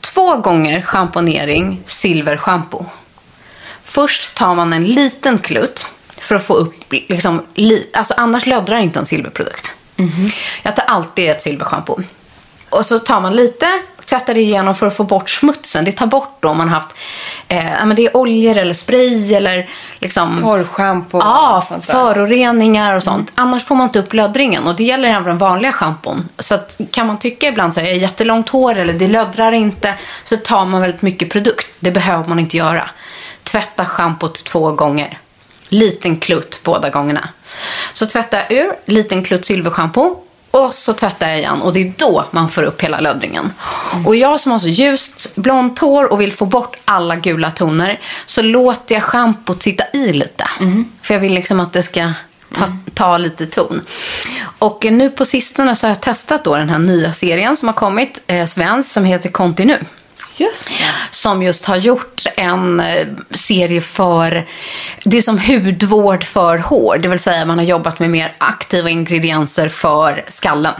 [0.01, 2.85] två gånger schamponering silverschampo.
[3.85, 8.79] Först tar man en liten klutt för att få upp, liksom, li- alltså annars löddrar
[8.79, 9.75] inte en silverprodukt.
[10.63, 11.99] Jag tar alltid ett silverschampo.
[12.71, 13.67] Och så tar man lite,
[14.07, 15.85] tvättar det igenom för att få bort smutsen.
[15.85, 16.89] Det tar bort då om man haft,
[17.49, 20.39] eh, men det är oljor eller spray eller liksom...
[20.43, 21.19] Torrschampo.
[21.19, 21.93] Ja, och sånt där.
[21.93, 23.33] föroreningar och sånt.
[23.35, 26.29] Annars får man inte upp löddringen och det gäller även den vanliga schampon.
[26.39, 29.53] Så att, kan man tycka ibland så här, jag har jättelångt hår eller det löddrar
[29.53, 29.95] inte,
[30.25, 31.73] så tar man väldigt mycket produkt.
[31.81, 32.91] Det behöver man inte göra.
[33.43, 35.19] Tvätta schampot två gånger.
[35.69, 37.29] Liten klutt båda gångerna.
[37.93, 40.26] Så tvättar jag ur, liten klutt silverschampo
[40.57, 43.53] och så tvättar jag igen och det är då man får upp hela löddringen.
[44.07, 48.01] Och jag som har så ljust blont hår och vill få bort alla gula toner
[48.27, 50.49] så låter jag schampot sitta i lite.
[51.03, 52.13] För jag vill liksom att det ska
[52.55, 53.83] ta, ta lite ton.
[54.59, 57.75] Och nu på sistone så har jag testat då den här nya serien som har
[57.75, 59.79] kommit, eh, svensk, som heter Continu
[60.37, 60.75] Just det.
[61.11, 64.47] som just har gjort en eh, serie för,
[65.05, 68.91] det är som hudvård för hår, det vill säga man har jobbat med mer aktiva
[68.91, 70.75] ingredienser för skallen.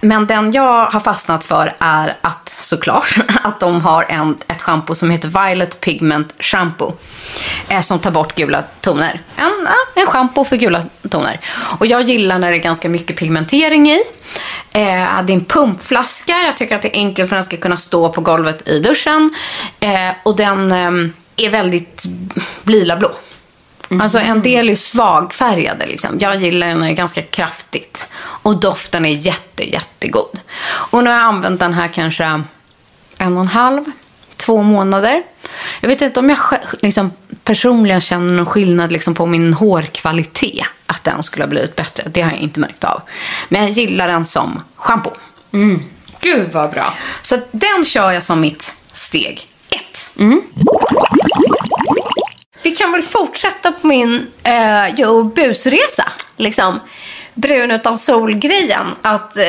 [0.00, 4.94] Men den jag har fastnat för är att, såklart, att de har en, ett shampoo
[4.94, 6.96] som heter Violet Pigment Shampoo.
[7.68, 9.20] Eh, som tar bort gula toner.
[9.36, 11.40] En, en shampoo för gula toner.
[11.78, 14.02] Och jag gillar när det är ganska mycket pigmentering i.
[14.72, 16.32] Eh, det är en pumpflaska.
[16.32, 18.78] Jag tycker att det är enkelt för att den ska kunna stå på golvet i
[18.78, 19.34] duschen.
[19.80, 20.72] Eh, och den...
[20.72, 22.04] eh, är väldigt
[23.88, 24.04] lila-blå.
[24.04, 25.86] Alltså en del är svagfärgade.
[25.86, 26.18] Liksom.
[26.20, 28.08] Jag gillar den ganska kraftigt.
[28.18, 30.40] Och doften är jätte, jättegod.
[30.90, 32.24] Och nu har jag använt den här kanske
[33.18, 33.84] en och en halv,
[34.36, 35.22] två månader.
[35.80, 36.38] Jag vet inte om jag
[36.80, 37.12] liksom,
[37.44, 40.66] personligen känner någon skillnad liksom, på min hårkvalitet.
[40.86, 42.04] Att den skulle ha blivit bättre.
[42.08, 43.02] Det har jag inte märkt av.
[43.48, 45.12] Men jag gillar den som shampoo.
[46.20, 46.94] Gud vad bra.
[47.22, 50.14] Så den kör jag som mitt steg ett.
[52.68, 56.04] Vi kan väl fortsätta på min eh, Joe busresa.
[56.36, 56.80] Liksom.
[57.34, 58.86] Brun utan sol-grejen.
[59.02, 59.44] Att, eh,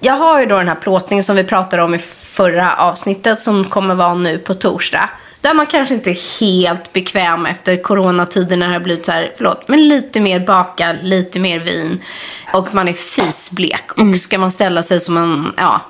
[0.00, 3.64] jag har ju då den här plåtningen som vi pratade om i förra avsnittet som
[3.64, 5.10] kommer vara nu på torsdag.
[5.40, 9.32] Där man kanske inte är helt bekväm efter coronatiden när det har blivit så här,
[9.36, 12.02] förlåt, men lite mer bakad, lite mer vin.
[12.52, 13.92] Och man är fisblek.
[13.96, 15.80] Och ska man ställa sig som en ja,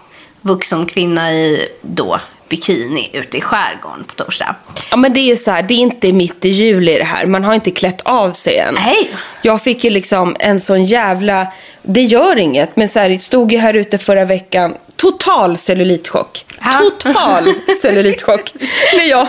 [0.41, 2.21] vuxen kvinna i då
[2.53, 4.55] bikini ute i skärgården på torsdag.
[4.91, 7.27] Ja men det är så här, det är inte mitt i juli det här.
[7.27, 8.75] Man har inte klätt av sig än.
[8.75, 9.11] Nej.
[9.43, 11.47] Jag fick ju liksom en sån jävla,
[11.83, 16.45] det gör inget, men så här, stod ju här ute förra veckan, total cellulitchock.
[16.61, 16.91] Ja.
[17.03, 18.53] Total cellulitchock.
[18.97, 19.27] När jag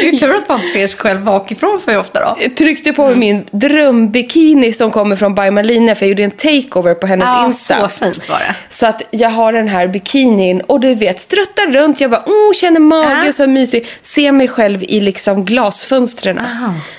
[0.00, 2.48] Det är ju tur att man inte ser sig själv bakifrån för ofta då.
[2.56, 6.94] tryckte på mig min drömbikini som kommer från By Malina för jag gjorde en takeover
[6.94, 7.80] på hennes Ja, Insta.
[7.80, 8.54] så fint var det.
[8.68, 12.00] Så att jag har den här bikinin och du vet, struttar runt.
[12.00, 13.32] Jag bara, oh, känner magen Ja.
[13.32, 13.86] så mysig.
[14.02, 16.40] Ser mig själv i liksom glasfönstren.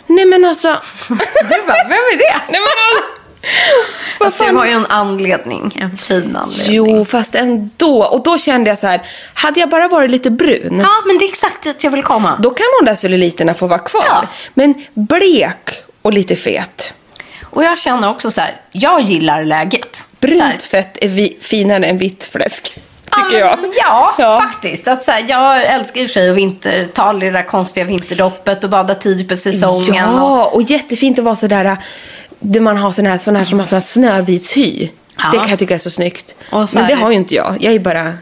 [0.07, 0.67] Nej men alltså.
[1.09, 2.35] Du bara, vem är det?
[2.51, 3.22] Nej men alltså.
[4.19, 4.55] Fast det fan?
[4.55, 6.75] har ju en anledning, en fin anledning.
[6.75, 8.03] Jo, fast ändå.
[8.03, 9.01] Och då kände jag så här,
[9.33, 10.79] hade jag bara varit lite brun.
[10.79, 12.37] Ja, men det är exakt dit jag vill komma.
[12.43, 14.05] Då kan de där celluliterna få vara kvar.
[14.07, 14.27] Ja.
[14.53, 15.69] Men blek
[16.01, 16.93] och lite fet.
[17.43, 19.95] Och jag känner också så här, jag gillar läget.
[19.95, 22.77] Så Brunt fett är vi, finare än vitt fläsk.
[23.11, 23.73] Ja, Tycker men, jag.
[23.77, 24.41] Ja, Ja.
[24.51, 24.87] faktiskt.
[24.87, 28.69] Att, så här, jag älskar och för sig att vinterta det där konstiga vinterdoppet och
[28.69, 30.09] bada tidigt på säsongen.
[30.09, 31.77] Och, Ja, och jättefint att vara sådär,
[32.43, 34.89] där man har sån här, sån här som har sån här snövitshy.
[35.17, 35.29] Ja.
[35.31, 36.35] Det kan jag tycka är så snyggt.
[36.49, 37.57] Så Men det har ju inte jag.
[37.59, 38.13] Jag är bara...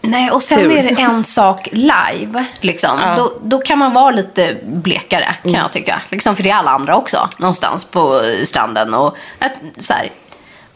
[0.00, 0.72] nej, och sen Ful.
[0.72, 2.44] är det en sak live.
[2.60, 2.98] Liksom.
[3.00, 3.14] Ja.
[3.16, 6.00] Då, då kan man vara lite blekare, kan jag tycka.
[6.08, 8.94] Liksom, för det är alla andra också, någonstans på stranden.
[8.94, 9.16] Och,
[9.78, 10.10] så här,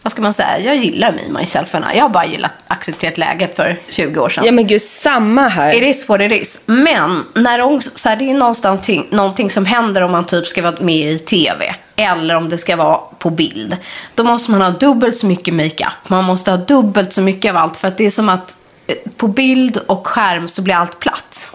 [0.02, 0.60] vad ska man säga?
[0.60, 1.84] Jag gillar me, myself and.
[1.94, 4.44] Jag har bara gillat accepterat läget för 20 år sedan.
[4.46, 5.74] Ja men gud, samma här.
[5.74, 6.62] It is what it is.
[6.66, 10.46] Men när de, så här, det är någonstans ting, någonting som händer om man typ
[10.46, 11.74] ska vara med i tv.
[12.00, 13.76] Eller om det ska vara på bild.
[14.14, 16.08] Då måste man ha dubbelt så mycket makeup.
[16.08, 17.76] Man måste ha dubbelt så mycket av allt.
[17.76, 21.52] För att det är som att eh, på bild och skärm så blir allt platt.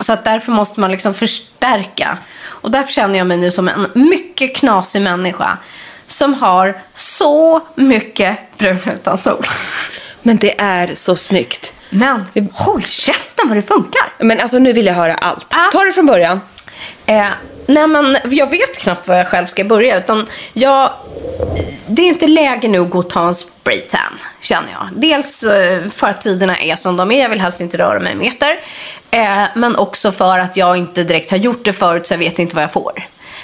[0.00, 2.18] Så att därför måste man liksom förstärka.
[2.42, 5.58] Och därför känner jag mig nu som en mycket knasig människa.
[6.06, 9.46] Som har så mycket brun utan sol.
[10.22, 11.72] Men det är så snyggt.
[11.90, 14.12] Men håll käften vad det funkar!
[14.18, 15.46] Men alltså nu vill jag höra allt.
[15.50, 15.70] Ah.
[15.72, 16.40] Ta det från början.
[17.06, 17.28] Eh,
[17.66, 19.98] nej men jag vet knappt var jag själv ska börja.
[19.98, 20.90] Utan jag,
[21.86, 24.88] det är inte läge nu att gå och ta en spraytan, känner jag.
[24.92, 27.22] Dels eh, för att tiderna är som de är.
[27.22, 28.60] Jag vill helst inte röra mig en meter.
[29.10, 32.38] Eh, men också för att jag inte direkt har gjort det förut så jag vet
[32.38, 32.92] inte vad jag får.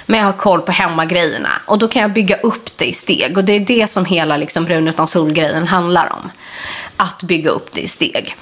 [0.07, 1.51] Men jag har koll på hemmagrejerna.
[1.67, 3.37] Och då kan jag bygga upp det i steg.
[3.37, 6.31] Och det är det som hela liksom, brun utan sol-grejen handlar om.
[6.97, 8.37] Att bygga upp det i steg.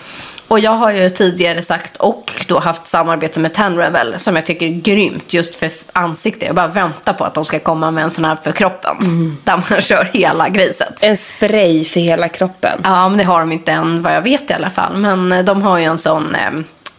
[0.48, 4.66] Och jag har ju tidigare sagt och då haft samarbete med Tenrevel som jag tycker
[4.66, 6.46] är grymt just för ansikte.
[6.46, 8.96] Jag bara väntar på att de ska komma med en sån här för kroppen.
[9.44, 11.02] Där man kör hela griset.
[11.02, 12.80] En spray för hela kroppen.
[12.84, 14.96] Ja, men det har de inte än vad jag vet i alla fall.
[14.96, 16.50] Men eh, de har ju en sån eh,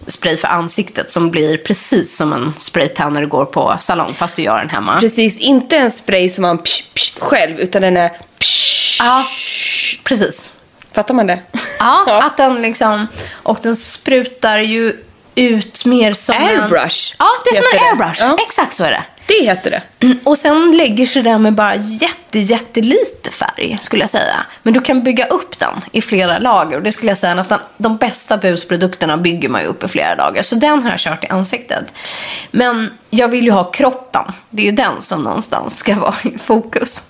[0.07, 4.35] spray för ansiktet som blir precis som en spraytan när du går på salong fast
[4.35, 4.99] du gör den hemma.
[4.99, 8.97] Precis, inte en spray som man psh, psh, själv, utan den är psh.
[8.99, 9.25] Ja,
[10.03, 10.53] precis.
[10.95, 11.39] Fattar man det?
[11.79, 13.07] Ja, att den liksom...
[13.43, 14.93] Och den sprutar ju
[15.35, 17.15] ut mer som Airbrush en...
[17.19, 18.21] Ja, det är som en airbrush.
[18.21, 18.37] Ja.
[18.47, 19.03] Exakt så är det.
[19.27, 19.81] Det heter det.
[20.23, 24.45] Och sen lägger sig där med bara jätte, jättelite färg, skulle jag säga.
[24.63, 26.77] Men du kan bygga upp den i flera lager.
[26.77, 30.15] Och det skulle jag säga nästan, de bästa busprodukterna bygger man ju upp i flera
[30.15, 30.41] lager.
[30.41, 31.93] Så den har jag kört i ansiktet.
[32.51, 34.23] Men jag vill ju ha kroppen.
[34.49, 37.03] Det är ju den som någonstans ska vara i fokus.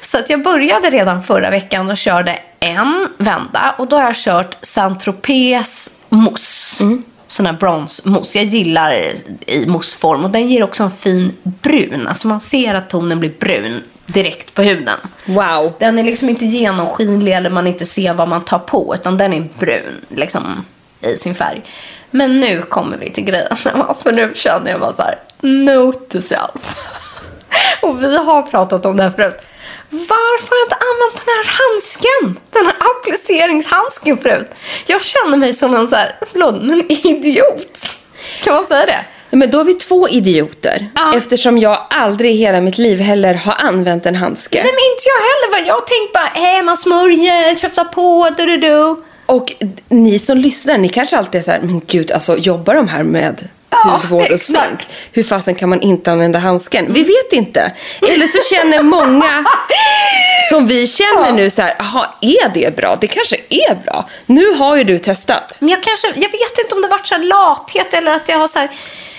[0.00, 3.74] Så att jag började redan förra veckan och körde en vända.
[3.78, 6.84] Och då har jag kört Saint-Tropez mousse.
[7.28, 8.38] Sån här bronsmousse.
[8.38, 9.14] Jag gillar
[9.46, 10.24] i mousseform.
[10.24, 12.08] Och den ger också en fin brun.
[12.08, 14.98] Alltså man ser att tonen blir brun direkt på huden.
[15.24, 15.72] Wow.
[15.78, 18.94] Den är liksom inte genomskinlig eller man inte ser vad man tar på.
[18.94, 20.64] Utan den är brun liksom,
[21.00, 21.62] i sin färg.
[22.10, 23.56] Men nu kommer vi till grejen.
[24.02, 25.18] För nu känner jag bara så här.
[25.40, 26.76] Note to self.
[27.82, 29.42] Och vi har pratat om det här förut.
[30.08, 32.40] Varför har jag inte använt den här handsken?
[32.50, 34.50] Den här appliceringshandsken förut.
[34.86, 37.98] Jag känner mig som en så här, förlåt, men idiot.
[38.42, 39.04] Kan man säga det?
[39.30, 40.88] Men då är vi två idioter.
[40.94, 41.16] Ja.
[41.16, 44.62] Eftersom jag aldrig i hela mitt liv heller har använt en handske.
[44.62, 45.68] Nej men inte jag heller.
[45.68, 49.02] Jag tänkte bara, eh, man smörjer, tjafsar på, du du du.
[49.26, 49.52] Och
[49.88, 53.02] ni som lyssnar, ni kanske alltid är så här, men gud, alltså jobbar de här
[53.02, 54.66] med Ja, hudvård och exakt.
[54.66, 54.80] smink?
[55.12, 56.92] Hur fasen kan man inte använda handsken?
[56.92, 57.72] Vi vet inte.
[58.02, 59.44] Eller så känner många
[60.50, 62.96] som vi känner nu så här, jaha, är det bra?
[63.00, 64.08] Det kanske är bra.
[64.26, 65.54] Nu har ju du testat.
[65.58, 68.38] Men jag kanske, jag vet inte om det varit så här lathet eller att jag
[68.38, 68.70] har så här,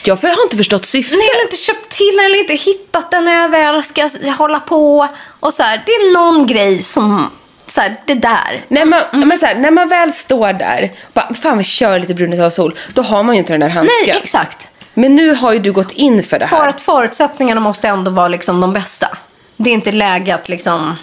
[0.04, 1.18] Jag har inte förstått syftet.
[1.18, 4.60] nej, eller inte köpt till den eller inte hittat den när jag väl ska hålla
[4.60, 5.08] på.
[5.40, 7.32] Och så här, det är någon grej som,
[7.68, 8.64] så här, det där.
[8.68, 12.14] När man, men så här, när man väl står där, bara, fan vi kör lite
[12.14, 14.08] brunet av sol, då har man ju inte den där handsken.
[14.08, 14.70] Nej, exakt.
[14.94, 16.58] Men nu har ju du gått in för det här.
[16.58, 19.18] För att förutsättningarna måste ändå vara liksom de bästa.
[19.58, 20.96] Det är inte läge att liksom,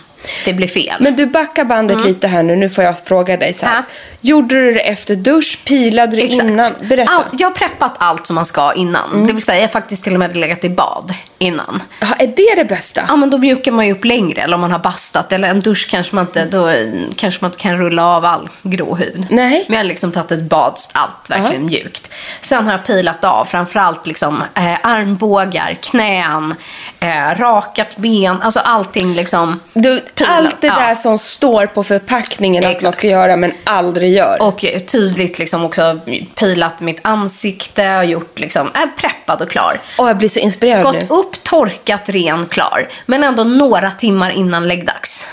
[0.45, 0.97] det blir fel.
[1.01, 3.77] Men du backar bandet lite här nu, nu får jag fråga dig så här.
[3.77, 3.83] Ja.
[4.21, 5.59] Gjorde du det efter dusch?
[5.65, 6.73] Pilade du innan?
[6.83, 7.13] Berätta.
[7.13, 9.13] All, jag har preppat allt som man ska innan.
[9.13, 9.27] Mm.
[9.27, 11.83] Det vill säga, jag har faktiskt till och med legat i bad innan.
[12.01, 13.05] Jaha, är det det bästa?
[13.09, 14.43] Ja, men då mjukar man ju upp längre.
[14.43, 15.33] Eller om man har bastat.
[15.33, 16.73] Eller en dusch kanske man inte, då
[17.17, 19.27] kanske man inte kan rulla av all grå hud.
[19.31, 19.65] Nej.
[19.69, 22.11] Men jag har liksom tagit ett bad, allt verkligen mjukt.
[22.41, 26.55] Sen har jag pilat av framförallt liksom, eh, armbågar, knän,
[27.01, 28.43] eh, rakat ben.
[28.43, 29.61] Alltså allting liksom.
[29.73, 30.31] Du, pilat.
[30.33, 30.75] allt det Ja.
[30.75, 32.97] där som står på förpackningen att man Exakt.
[32.99, 34.43] ska göra men aldrig gör.
[34.43, 36.01] Och tydligt liksom också
[36.35, 39.81] pilat mitt ansikte och gjort liksom, är preppad och klar.
[39.99, 41.07] Åh, jag blir så inspirerad Gått nu.
[41.09, 42.89] upp, torkat, ren, klar.
[43.07, 45.29] Men ändå några timmar innan läggdags.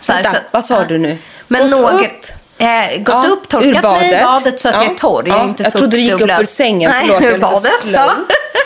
[0.00, 1.18] Så här, Vänta, så- vad sa du nu?
[1.48, 2.26] Men Gått några, upp?
[2.58, 4.60] Eh, gått Ja, upp, torkat mig i badet.
[4.60, 5.22] så att Ja, jag är torr.
[5.26, 6.90] Jag, är ja, inte jag trodde du gick upp ur sängen.
[6.90, 7.72] Nej, Förlåt, är ur badet.
[7.92, 8.12] Ja.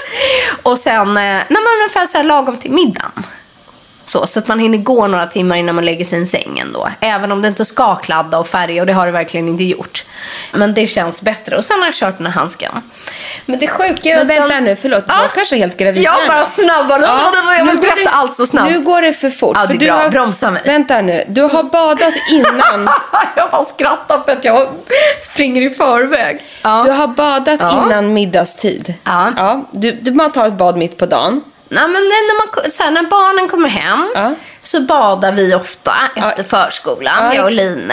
[0.62, 3.24] och sen, eh, nej, men ungefär så här lagom till middagen.
[4.10, 6.88] Så, så att man hinner gå några timmar innan man lägger sig i sängen då.
[7.00, 10.04] Även om det inte ska kladda och färga och det har det verkligen inte gjort.
[10.52, 11.56] Men det känns bättre.
[11.56, 12.72] Och sen har jag kört den här handsken.
[13.46, 15.04] Men det sjuka är ju Men att vänta den- nu, förlåt.
[15.08, 15.22] Ja.
[15.22, 16.44] Jag kanske helt gravid Jag bara nu.
[16.44, 17.02] snabbare.
[17.58, 18.70] Jag vill berätta det- allt så snabbt.
[18.72, 19.56] Nu går det för fort.
[19.60, 19.94] Ja, det är du bra.
[19.94, 20.62] Har, Bromsa mig.
[20.66, 21.24] Vänta nu.
[21.28, 22.90] Du har badat innan.
[23.36, 24.68] jag bara skrattar för att jag
[25.20, 26.40] springer i förväg.
[26.62, 26.82] Ja.
[26.86, 27.84] Du har badat Ja.
[27.86, 28.94] innan middagstid.
[29.04, 29.32] Ja.
[29.36, 31.40] ja du, du, man tar ett bad mitt på dagen.
[31.72, 34.34] Nej, men när, man, så här, när barnen kommer hem Ja.
[34.60, 36.44] så badar vi ofta efter Ja.
[36.44, 37.92] förskolan, Ja, jag och Line.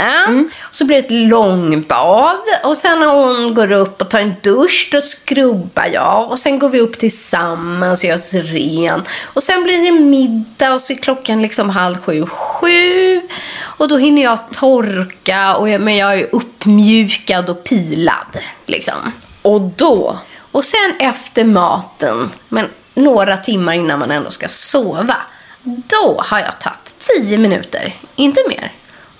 [0.71, 4.89] Så blir det ett långbad och sen när hon går upp och tar en dusch
[4.91, 9.03] då skrubbar jag och sen går vi upp tillsammans och gör oss ren.
[9.23, 13.21] Och sen blir det middag och så är klockan liksom halv sju, sju.
[13.59, 18.37] Och då hinner jag torka, och jag, men jag är uppmjukad och pilad.
[18.65, 19.11] Liksom.
[19.41, 20.17] Och då?
[20.51, 22.65] Och sen efter maten, men
[22.97, 25.15] några timmar innan man ändå ska sova,
[25.63, 28.71] då har jag tagit 10 minuter, inte mer,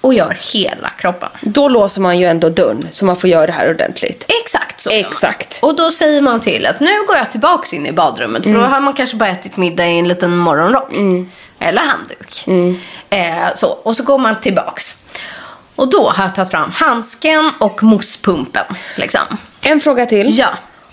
[0.02, 1.30] och gör hela kroppen.
[1.42, 4.26] Då låser man ju ändå dörren så man får göra det här ordentligt.
[4.44, 4.90] Exakt så.
[4.90, 5.60] Exakt.
[5.62, 8.60] Och då säger man till att nu går jag tillbaks in i badrummet, för då
[8.60, 10.94] har man kanske bara ätit middag i en liten morgonrock.
[11.60, 12.48] Eller handduk.
[13.10, 13.68] Eh, så.
[13.68, 14.98] Och så går man tillbaks.
[15.76, 18.66] Och då har jag tagit fram handsken och mousspumpen.
[18.96, 19.22] Liksom.
[19.62, 20.38] En fråga till.
[20.38, 20.48] Ja.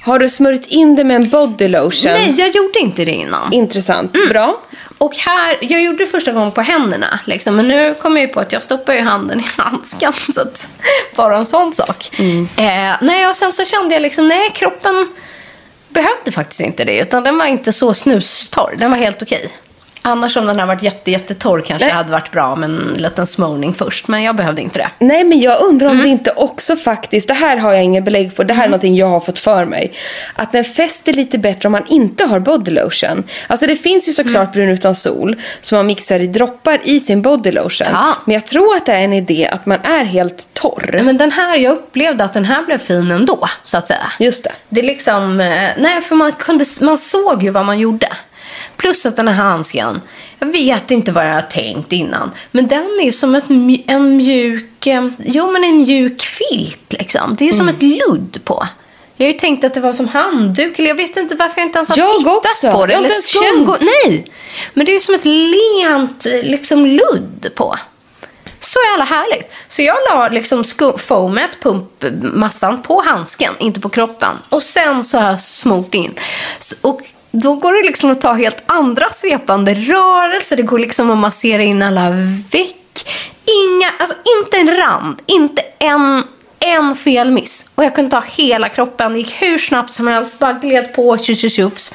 [0.04, 2.12] Har du smörjt in det med en body lotion?
[2.12, 3.52] Nej, jag gjorde inte det innan.
[3.52, 4.12] Intressant.
[4.28, 4.60] Bra.
[4.98, 8.34] Och här, jag gjorde det första gången på händerna, liksom, men nu kommer jag ju
[8.34, 10.12] på att jag stoppar ju handen i handsken.
[10.12, 10.68] Så att,
[11.16, 12.10] bara en sån sak.
[12.56, 15.08] Eh, nej, och sen så kände jag liksom, nej, kroppen
[15.88, 16.98] behövde faktiskt inte det.
[16.98, 18.74] Utan den var inte så snustorr.
[18.78, 19.52] Den var helt okej.
[20.06, 21.92] Annars om den hade varit jätte, jättetorr kanske Nej.
[21.92, 24.08] det hade varit bra med en liten smörning först.
[24.08, 24.90] Men jag behövde inte det.
[24.98, 25.98] Nej, men jag undrar Mm.
[25.98, 28.68] om det inte också faktiskt, det här har jag inget belägg på, det här är
[28.68, 29.92] någonting jag har fått för mig.
[30.36, 33.24] Att den fäster lite bättre om man inte har body lotion.
[33.46, 34.52] Alltså det finns ju såklart Mm.
[34.52, 37.88] brun utan sol som man mixar i droppar i sin body lotion.
[37.92, 38.16] Ja.
[38.24, 41.00] Men jag tror att det är en idé att man är helt torr.
[41.04, 44.12] Men den här, jag upplevde att den här blev fin ändå, så att säga.
[44.18, 44.52] Just det.
[44.68, 48.08] Det är liksom, eh, nej för man, kunde, man såg ju vad man gjorde.
[48.76, 50.00] Plus att den här handsken,
[50.38, 52.30] jag vet inte vad jag har tänkt innan.
[52.50, 53.44] Men den är som ett,
[53.86, 57.36] en mjuk, eh, jo men en mjuk filt liksom.
[57.38, 58.68] Det är som ett ludd på.
[59.16, 61.68] Jag har ju tänkt att det var som handduk, eller jag vet inte varför jag
[61.68, 62.70] inte ens har Jag tittat också.
[62.72, 62.92] på det.
[62.92, 64.26] Jag har eller inte ens skumgå- Nej,
[64.74, 67.76] men det är ju som ett lent eh, liksom ludd på.
[68.60, 69.52] Så jävla härligt.
[69.68, 70.64] Så jag la liksom
[70.98, 74.36] foamet, pumpmassan, på handsken, inte på kroppen.
[74.48, 76.14] Och sen så har jag smort in.
[76.58, 77.00] Så, och
[77.36, 80.56] då går det liksom att ta helt andra svepande rörelser.
[80.56, 82.10] Det går liksom att massera in alla
[82.52, 83.06] veck.
[83.44, 86.22] Inga, alltså inte en rand, inte en,
[86.58, 87.70] en felmiss.
[87.74, 91.18] Och jag kunde ta hela kroppen, det gick hur snabbt som helst, bara gled på,
[91.18, 91.92] tjus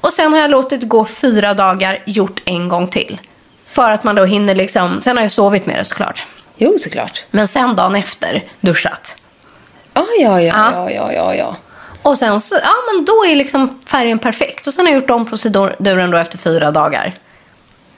[0.00, 3.20] Och sen har jag låtit gå fyra dagar, gjort en gång till.
[3.68, 6.26] För att man då hinner liksom, sen har jag sovit med det såklart.
[6.56, 7.24] Jo, såklart.
[7.30, 9.16] Men sen dagen efter, duschat.
[9.92, 10.90] Ah, ja, ja, Ja.
[10.90, 11.56] ja, ja, ja, ja.
[12.02, 14.66] Och sen så, ja men då är liksom färgen perfekt.
[14.66, 17.12] Och sen har jag gjort om proceduren då efter fyra dagar.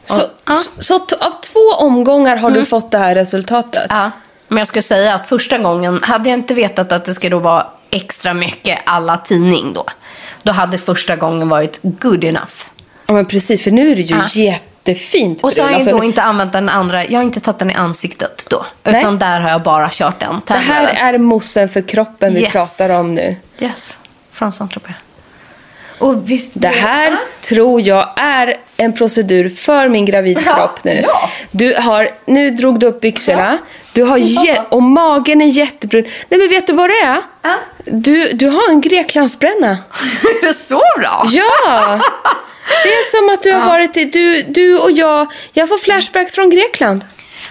[0.04, 0.14] Så,
[0.54, 3.86] så, så t- av två omgångar har du fått det här resultatet?
[3.88, 4.10] Ja,
[4.48, 7.66] men jag skulle säga att första gången, hade jag inte vetat att det då vara
[7.90, 9.84] extra mycket alla tidning då,
[10.42, 12.52] då hade första gången varit good enough.
[13.06, 14.54] Ja, men precis, för nu är det ju Ja.
[14.84, 17.58] Jättefint Och så har jag Alltså, då inte använt den andra, jag har inte tagit
[17.58, 18.66] den i ansiktet då.
[18.84, 20.40] Utan där har jag bara kört den.
[20.46, 22.52] Det här är mossen för kroppen vi Yes.
[22.52, 23.36] pratar om nu.
[23.60, 23.98] Yes,
[24.32, 24.94] från Saint-Tropez.
[25.98, 26.50] Och visst...
[26.54, 31.04] Det här tror jag är en procedur för min gravidkropp nu.
[31.06, 31.30] ja.
[31.50, 33.58] Du har, nu drog du upp byxorna.
[33.92, 34.20] Du har
[34.70, 36.04] och magen är jättebrun.
[36.28, 37.22] Nej men vet du vad det är?
[37.84, 39.70] Du, du har en Greklandsbränna.
[40.42, 41.26] är det så bra?
[41.28, 42.00] Ja!
[42.84, 46.34] Det är som att du har varit i, du, du och jag, jag får flashbacks
[46.34, 47.04] från Grekland.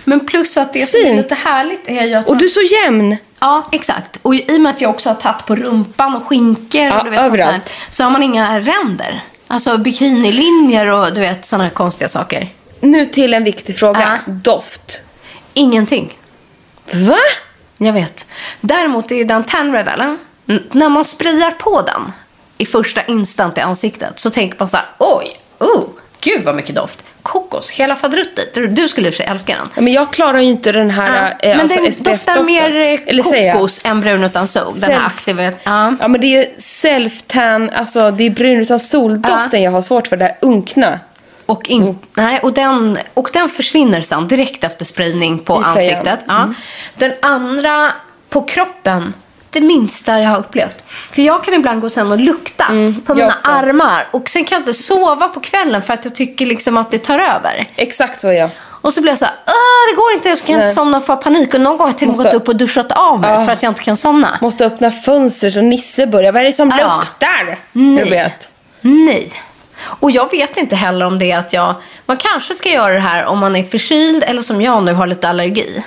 [0.04, 2.50] Men plus att det som är lite härligt är ju att Och man- du är
[2.50, 3.18] så jämn.
[3.40, 4.20] Ja, exakt.
[4.22, 7.04] Och i och med att jag också har tagit på rumpan och skinkor Ja, och
[7.04, 7.66] du vet, sånt överallt.
[7.66, 9.24] där, så har man inga ränder.
[9.48, 12.48] Alltså bikinilinjer och du vet sådana här konstiga saker.
[12.80, 14.20] Nu till en viktig fråga.
[14.26, 14.32] Ja.
[14.34, 15.02] Doft.
[15.54, 16.18] Ingenting.
[16.92, 17.18] Va?
[17.78, 18.28] Jag vet.
[18.62, 22.12] Däremot är den Tan Rebellen, n- när man sprayar på den
[22.62, 25.84] i första instant i ansiktet så tänker man så här, oj, oh,
[26.22, 27.06] gud vad mycket doft.
[27.22, 28.54] Kokos, hela fadruttet.
[28.54, 29.70] Du- Du skulle i och för sig älska den.
[29.76, 32.76] Ja, men jag klarar ju inte den här Ja, eh, men alltså den doftar mer
[32.76, 34.80] eh, Eller kokos än brun utan sol.
[34.80, 35.44] Den här aktiva.
[35.44, 35.52] Ja.
[36.00, 40.08] Ja men det är ju self-tan, alltså det är brun utan soldoften jag har svårt
[40.08, 41.00] för, det här unkna.
[41.46, 46.20] Och, in, nej, och, den, och den försvinner sen direkt efter spridning på ansiktet.
[46.28, 46.54] Ja.
[46.98, 47.92] Den andra
[48.30, 49.14] på kroppen,
[49.52, 50.84] det minsta jag har upplevt.
[51.12, 54.08] För jag kan ibland gå sen och lukta på Mm, jag mina armar.
[54.12, 56.98] Och sen kan jag inte sova på kvällen för att jag tycker liksom att det
[56.98, 57.70] tar över.
[57.76, 58.50] Exakt så jag.
[58.84, 59.54] Och så blir jag så här, "Åh,
[59.92, 60.66] det går inte, så kan jag Nej.
[60.66, 61.54] inte somna och få panik.
[61.54, 63.46] Och någon gång har jag till och med gått upp och duschat av mig Ja.
[63.46, 64.38] för att jag inte kan somna.
[64.42, 66.32] Måste öppna fönstret och Nisse börjar.
[66.32, 66.98] Vad är det som Ja.
[67.00, 67.58] luktar?
[67.74, 68.04] Nej.
[68.04, 68.48] Du vet.
[68.82, 69.32] Nej.
[69.84, 71.76] Och jag vet inte heller om det är att jag...
[72.06, 75.08] Man kanske ska göra det här om man är förkyld eller som jag nu har
[75.08, 75.84] lite allergi.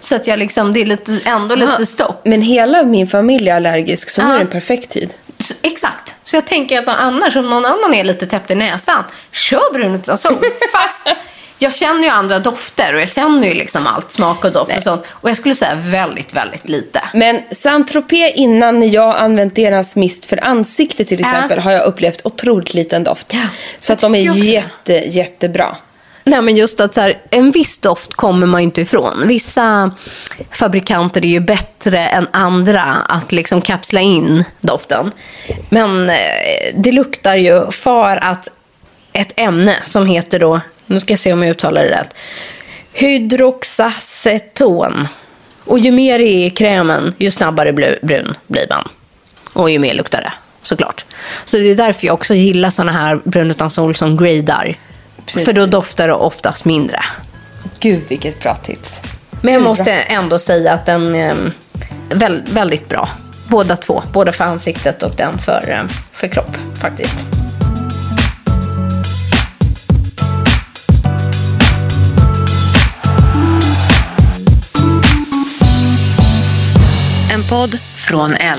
[0.00, 2.20] Så att jag liksom, det är lite, ändå lite stopp.
[2.24, 5.14] Men hela min familj är allergisk så nu är det en perfekt tid.
[5.38, 6.14] Så, exakt.
[6.24, 9.94] Så jag tänker att annars, om någon annan är lite täppt i näsan, kör brun
[9.94, 10.36] utan sol.
[10.72, 11.08] Fast
[11.62, 14.82] jag känner ju andra dofter och jag känner ju liksom allt, smak och doft och
[14.82, 15.04] sånt.
[15.10, 17.02] Och jag skulle säga väldigt, väldigt lite.
[17.14, 22.74] Men Saint-Tropez innan jag använt deras mist för ansikte till exempel har jag upplevt otroligt
[22.74, 23.32] liten doft.
[23.32, 23.40] Ja,
[23.78, 25.76] så att de är jätte, jättebra.
[26.24, 29.24] Nej, men just att så här, en viss doft kommer man ju inte ifrån.
[29.26, 29.90] Vissa
[30.50, 35.12] fabrikanter är ju bättre än andra att liksom kapsla in doften.
[35.68, 36.16] Men eh,
[36.74, 38.48] det luktar ju för att
[39.12, 42.14] ett ämne som heter då, nu ska jag se om jag uttalar det rätt,
[42.92, 45.08] hydroxaceton.
[45.64, 48.88] Och ju mer det är i krämen, ju snabbare brun blir man.
[49.52, 51.04] Och ju mer luktar det, såklart.
[51.44, 54.76] Så det är därför jag också gillar såna här brun utan sol som gradar.
[55.30, 57.04] För då doftar det oftast mindre.
[57.80, 59.02] Gud vilket bra tips.
[59.42, 61.52] Men jag måste ändå säga att den är
[62.14, 63.08] väl, väldigt bra.
[63.48, 64.02] Båda två.
[64.12, 67.26] Både för ansiktet och den för, eh, för kropp faktiskt.
[77.32, 78.58] En podd från L.